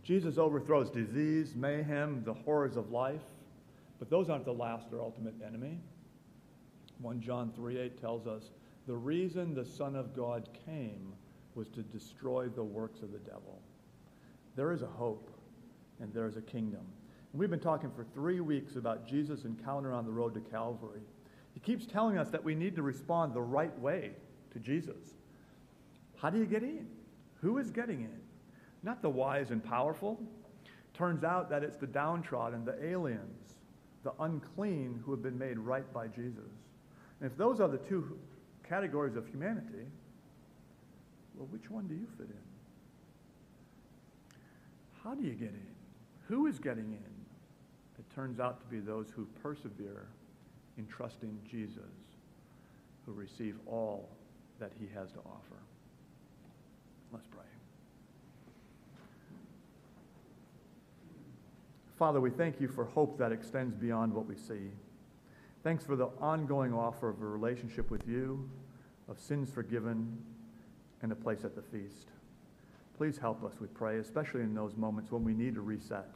Jesus 0.04 0.38
overthrows 0.38 0.90
disease, 0.90 1.56
mayhem, 1.56 2.24
the 2.24 2.34
horrors 2.34 2.78
of 2.78 2.92
life, 2.92 3.22
but 4.00 4.10
those 4.10 4.30
aren't 4.30 4.46
the 4.46 4.54
last 4.54 4.88
or 4.94 5.02
ultimate 5.02 5.36
enemy. 5.46 5.80
1 7.02 7.22
John 7.22 7.52
3 7.56 7.80
8 7.80 8.00
tells 8.02 8.28
us 8.28 8.52
the 8.86 8.96
reason 8.96 9.54
the 9.54 9.66
Son 9.66 9.96
of 9.96 10.16
God 10.16 10.48
came 10.66 11.14
was 11.56 11.70
to 11.70 11.82
destroy 11.82 12.48
the 12.48 12.64
works 12.64 13.02
of 13.02 13.12
the 13.12 13.20
devil. 13.20 13.60
There 14.56 14.72
is 14.72 14.82
a 14.82 14.88
hope, 14.88 15.32
and 16.04 16.14
there 16.14 16.28
is 16.28 16.36
a 16.36 16.42
kingdom. 16.42 16.82
We've 17.34 17.50
been 17.50 17.60
talking 17.60 17.90
for 17.90 18.04
three 18.14 18.42
weeks 18.42 18.76
about 18.76 19.08
Jesus' 19.08 19.46
encounter 19.46 19.94
on 19.94 20.06
the 20.06 20.12
road 20.12 20.36
to 20.36 20.42
Calvary. 20.42 21.02
He 21.54 21.60
keeps 21.62 21.88
telling 21.88 22.18
us 22.18 22.30
that 22.30 22.44
we 22.44 22.54
need 22.54 22.76
to 22.76 22.84
respond 22.84 23.34
the 23.34 23.42
right 23.42 23.78
way 23.80 24.12
to 24.52 24.60
Jesus. 24.60 25.16
How 26.18 26.30
do 26.30 26.38
you 26.38 26.46
get 26.46 26.62
in? 26.62 26.86
Who 27.42 27.58
is 27.58 27.72
getting 27.72 28.02
in? 28.02 28.20
Not 28.84 29.02
the 29.02 29.10
wise 29.10 29.50
and 29.50 29.64
powerful. 29.64 30.22
Turns 30.94 31.24
out 31.24 31.50
that 31.50 31.64
it's 31.64 31.78
the 31.78 31.88
downtrodden, 31.88 32.66
the 32.66 32.86
aliens, 32.86 33.56
the 34.04 34.14
unclean 34.20 35.02
who 35.04 35.12
have 35.12 35.24
been 35.24 35.40
made 35.40 35.58
right 35.58 35.92
by 35.94 36.08
Jesus. 36.08 36.52
And 37.20 37.32
if 37.32 37.38
those 37.38 37.62
are 37.62 37.70
the 37.70 37.78
two 37.78 38.20
categories 38.68 39.16
of 39.16 39.26
humanity, 39.26 39.88
well, 41.36 41.48
which 41.50 41.72
one 41.72 41.88
do 41.88 41.96
you 41.96 42.08
fit 42.18 42.28
in? 42.28 42.36
How 45.04 45.16
do 45.16 45.24
you 45.24 45.34
get 45.34 45.50
in? 45.50 45.73
Who 46.34 46.48
is 46.48 46.58
getting 46.58 46.86
in? 46.86 48.00
It 48.00 48.16
turns 48.16 48.40
out 48.40 48.60
to 48.60 48.66
be 48.66 48.80
those 48.80 49.06
who 49.16 49.28
persevere 49.44 50.08
in 50.80 50.88
trusting 50.88 51.38
Jesus, 51.48 51.84
who 53.06 53.12
receive 53.14 53.56
all 53.68 54.10
that 54.60 54.72
he 54.80 54.88
has 54.96 55.12
to 55.12 55.20
offer. 55.20 55.62
Let's 57.12 57.28
pray. 57.28 57.44
Father, 62.00 62.20
we 62.20 62.32
thank 62.32 62.60
you 62.60 62.68
for 62.68 62.86
hope 62.86 63.16
that 63.20 63.32
extends 63.32 63.76
beyond 63.76 64.12
what 64.12 64.26
we 64.26 64.36
see. 64.36 64.72
Thanks 65.64 65.86
for 65.86 65.96
the 65.96 66.08
ongoing 66.20 66.74
offer 66.74 67.10
of 67.10 67.22
a 67.22 67.28
relationship 67.28 67.92
with 67.92 68.08
you, 68.08 68.50
of 69.08 69.20
sins 69.20 69.52
forgiven, 69.52 70.18
and 71.04 71.12
a 71.12 71.16
place 71.16 71.44
at 71.44 71.56
the 71.56 71.62
feast. 71.62 72.08
Please 72.98 73.20
help 73.20 73.44
us, 73.44 73.54
we 73.62 73.68
pray, 73.68 74.00
especially 74.00 74.42
in 74.42 74.56
those 74.56 74.76
moments 74.76 75.12
when 75.12 75.24
we 75.24 75.36
need 75.36 75.54
to 75.54 75.62
reset, 75.62 76.08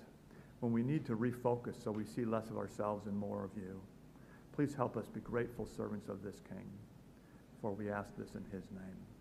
when 0.60 0.72
we 0.72 0.84
need 0.84 1.06
to 1.06 1.16
refocus 1.16 1.82
so 1.84 1.92
we 1.92 2.06
see 2.06 2.26
less 2.26 2.50
of 2.50 2.58
ourselves 2.58 3.06
and 3.08 3.18
more 3.18 3.44
of 3.44 3.52
you. 3.56 3.80
Please 4.54 4.74
help 4.74 4.98
us 4.98 5.08
be 5.08 5.20
grateful 5.20 5.66
servants 5.66 6.10
of 6.10 6.24
this 6.24 6.42
King, 6.50 6.68
for 7.62 7.72
we 7.72 7.92
ask 7.92 8.16
this 8.18 8.34
in 8.36 8.44
his 8.52 8.72
name. 8.72 9.17